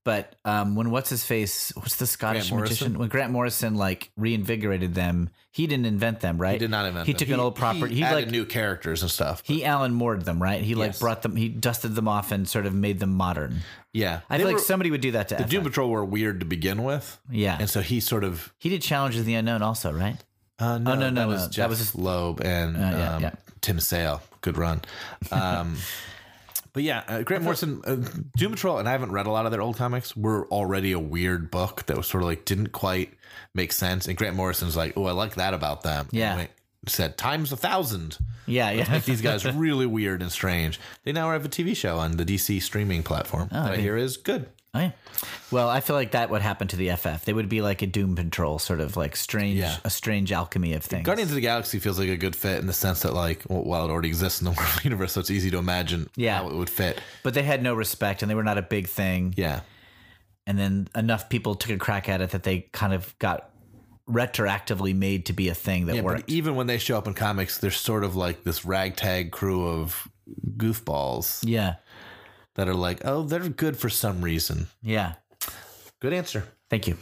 [0.03, 1.71] But um, when what's his face?
[1.75, 2.97] What's the Scottish magician?
[2.97, 6.53] When Grant Morrison like reinvigorated them, he didn't invent them, right?
[6.53, 7.01] He did not invent.
[7.01, 7.19] Them, he them.
[7.19, 7.93] took an old property.
[7.93, 9.43] He, He, added like new characters and stuff.
[9.45, 10.63] he Alan Moored them, right?
[10.63, 10.99] He like Yes.
[10.99, 11.35] brought them.
[11.35, 13.59] He dusted them off and sort of made them modern.
[13.93, 15.43] yeah, I They feel were- like somebody would do that to the.
[15.43, 17.19] Doom Patrol were weird to begin with.
[17.29, 17.55] Yeah.
[17.59, 18.51] and so he sort of.
[18.57, 20.17] He did Challenge of the Unknown also, right?
[20.59, 21.27] Uh, no, Oh, no, no, that no.
[21.27, 23.31] was That Jeph was just- Loeb and yeah, um, yeah.
[23.61, 24.21] Tim Sale.
[24.41, 24.81] Good run.
[25.31, 25.77] Um,
[26.73, 27.95] but yeah, uh, Grant Morrison, uh,
[28.37, 30.15] Doom Patrol, and I haven't read a lot of their old comics.
[30.15, 33.13] Were already a weird book that was sort of like didn't quite
[33.53, 34.07] make sense.
[34.07, 36.07] And Grant Morrison's like, oh, I like that about them.
[36.11, 36.37] Yeah.
[36.37, 36.49] And
[36.87, 38.17] said times a thousand.
[38.45, 38.89] Yeah, yeah.
[38.89, 40.79] Make these guys really weird and strange.
[41.03, 44.17] They now have a TV show on the DC streaming platform that I hear is
[44.17, 44.47] good.
[44.73, 44.91] Oh, yeah.
[45.51, 47.25] Well, I feel like that would happen to the FF.
[47.25, 49.77] They would be like a Doom Patrol, sort of like strange, Yeah.
[49.83, 51.05] a strange alchemy of things.
[51.05, 53.63] Guardians of the Galaxy feels like a good fit in the sense that, like, well,
[53.63, 56.37] while it already exists in the Marvel universe, so it's easy to imagine Yeah.
[56.37, 57.01] how it would fit.
[57.23, 59.33] but they had no respect, and they were not a big thing.
[59.35, 59.61] Yeah.
[60.45, 63.49] And then enough people took a crack at it that they kind of got
[64.07, 66.25] retroactively made to be a thing that Yeah, worked.
[66.27, 69.67] but even when they show up in comics, they're sort of like this ragtag crew
[69.67, 70.07] of
[70.57, 71.75] goofballs yeah,
[72.55, 74.67] that are like, oh, they're good for some reason.
[74.81, 75.13] yeah.
[76.01, 76.45] Good answer.
[76.69, 76.95] Thank you.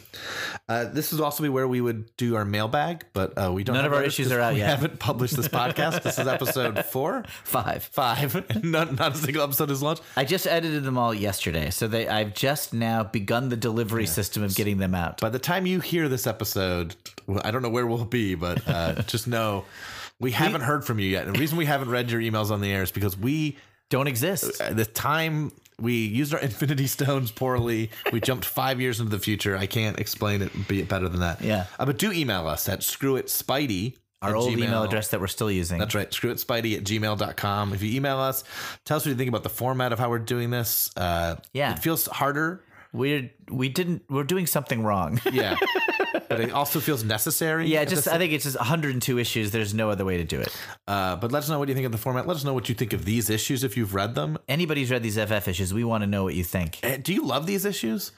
[0.68, 3.76] Uh, this would also be where we would do our mailbag, but uh, we don't.
[3.76, 4.70] None of our issues are out we yet.
[4.70, 6.02] haven't published this podcast.
[6.02, 7.84] this is episode four, Five.
[7.84, 8.64] five.
[8.64, 10.02] not, not a single episode is launched.
[10.16, 14.42] I just edited them all yesterday, so they I've just now begun the delivery system
[14.42, 15.20] of getting them out.
[15.22, 16.96] By the time you hear this episode,
[17.44, 19.66] I don't know where we'll be, but uh, just know
[20.20, 21.28] we haven't heard from you yet.
[21.28, 23.58] And the reason we haven't read your emails on the air is because we
[23.90, 24.60] Don't exist.
[24.72, 29.56] the time we used our infinity stones poorly we jumped five years into the future
[29.56, 31.66] i can't explain it be better than that Yeah.
[31.80, 34.64] uh, but do email us at screwitspidey Our old Gmail.
[34.64, 35.78] email address that we're still using.
[35.78, 38.44] that's right screwitspidey at gmail.com if you email us
[38.86, 41.74] tell us what you think about the format of how we're doing this uh, Yeah.
[41.74, 45.22] it feels harder We're we didn't we're doing something wrong.
[45.32, 45.58] yeah
[46.30, 49.52] but it also feels necessary yeah, just I think it's just 102 issues.
[49.52, 50.56] There's no other way to do it.
[50.88, 52.28] Uh, but let us know what you think of the format.
[52.28, 54.38] Let us know what you think of these issues if you've read them.
[54.48, 56.80] Anybody's read these FF issues, we want to know what you think.
[56.84, 58.12] Eh, Do you love these issues?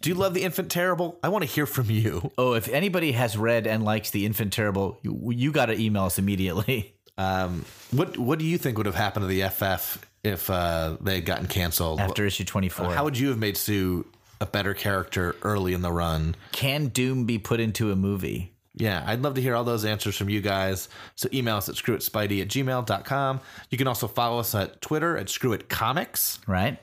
[0.00, 1.18] Do you love the infant terrible?
[1.22, 2.32] I want to hear from you.
[2.36, 6.04] Oh, if anybody has read and likes the Infant Terrible, you, you got to email
[6.04, 6.90] us immediately.
[7.16, 11.14] Um, what What do you think would have happened to the FF if uh, they
[11.14, 12.00] had gotten canceled?
[12.00, 12.92] After issue 24.
[12.92, 14.04] How would you have made Sue
[14.44, 16.36] a better character early in the run?
[16.52, 18.52] Can Doom be put into a movie?
[18.76, 20.88] Yeah, I'd love to hear all those answers from you guys.
[21.14, 23.40] So email us at screwitspidey at gmail.com.
[23.70, 26.40] You can also follow us at Twitter at screwitcomics.
[26.46, 26.78] Right?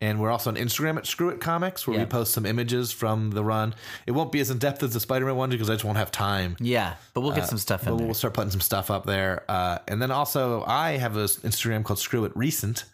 [0.00, 2.04] And we're also on Instagram at screwitcomics where Yeah.
[2.04, 3.74] we post some images from the run.
[4.06, 5.98] It won't be as in depth as the Spider Man one because I just won't
[5.98, 6.56] have time.
[6.60, 9.42] Yeah, but we'll get some stuff in we'll start putting some stuff up there.
[9.48, 12.84] Uh, and then also, I have an Instagram called Screw It Recent,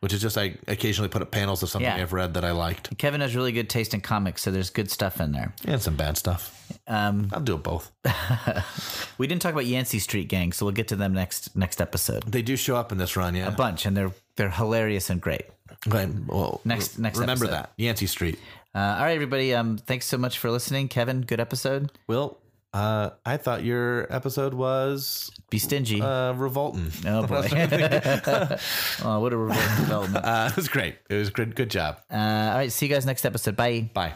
[0.00, 2.02] which is just I occasionally put up panels of something Yeah.
[2.02, 4.90] I've read that I liked Kevin has really good taste in comics, so there's good
[4.90, 5.54] stuff in there.
[5.64, 6.56] and some bad stuff.
[6.86, 7.90] Um, I'll do it both.
[9.18, 12.24] we didn't talk about Yancey Street Gang, so we'll get to them next next episode.
[12.24, 13.48] They do show up in this run, yeah.
[13.48, 15.42] A bunch, and they're they're hilarious and great.
[15.86, 17.56] Okay, well, Next- next remember episode.
[17.62, 18.38] that Yancey Street.
[18.74, 19.54] Uh, all right, everybody.
[19.54, 21.22] Um, thanks so much for listening, Kevin.
[21.22, 21.90] Good episode.
[22.06, 22.38] Will,
[22.72, 26.00] uh, I thought your episode was Be stingy.
[26.00, 26.90] uh, revolting.
[27.06, 27.48] oh boy.
[29.04, 30.24] oh, what a revolting development.
[30.24, 30.96] Uh, it was great.
[31.08, 31.54] It was good.
[31.56, 31.98] Good job.
[32.10, 33.56] Uh, all right, see you guys next episode.
[33.56, 33.90] Bye.
[33.92, 34.12] Bye.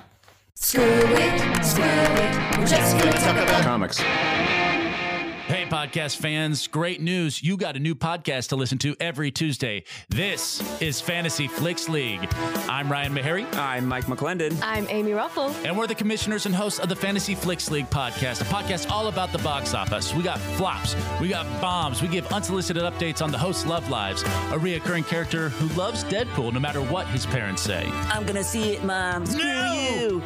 [0.56, 2.58] Screw it, screw it.
[2.58, 3.98] We're just gonna talk about Comics.
[3.98, 7.42] Hey, podcast fans, great news.
[7.42, 9.82] You got a new podcast to listen to every Tuesday.
[10.08, 12.28] This is Fantasy Flicks League.
[12.68, 14.56] I'm Ryan Meharry, I'm Mike McClendon.
[14.62, 15.48] I'm Amy Ruffle.
[15.64, 19.08] and we're the commissioners and hosts of the Fantasy Flicks League podcast, a podcast all
[19.08, 20.14] about the box office.
[20.14, 24.22] We got flops, we got bombs, we give unsolicited updates on the host's love lives,
[24.22, 27.84] a reoccurring character who loves Deadpool no matter what his parents say.
[28.12, 29.26] I'm gonna see it, Mom.
[29.26, 29.72] Screw No!
[30.00, 30.22] you.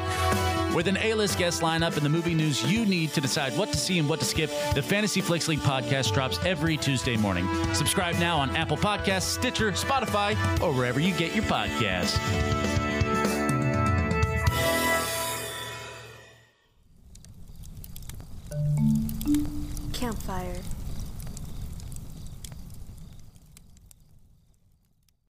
[0.77, 3.79] With an A-list guest lineup and the movie news you need to decide what to
[3.79, 7.47] see and what to skip, the Fantasy Flicks League podcast drops every Tuesday morning.
[7.75, 10.33] Subscribe now on Apple Podcasts, Stitcher, Spotify,
[10.63, 12.19] or wherever you get your podcasts.
[19.93, 20.57] Campfire.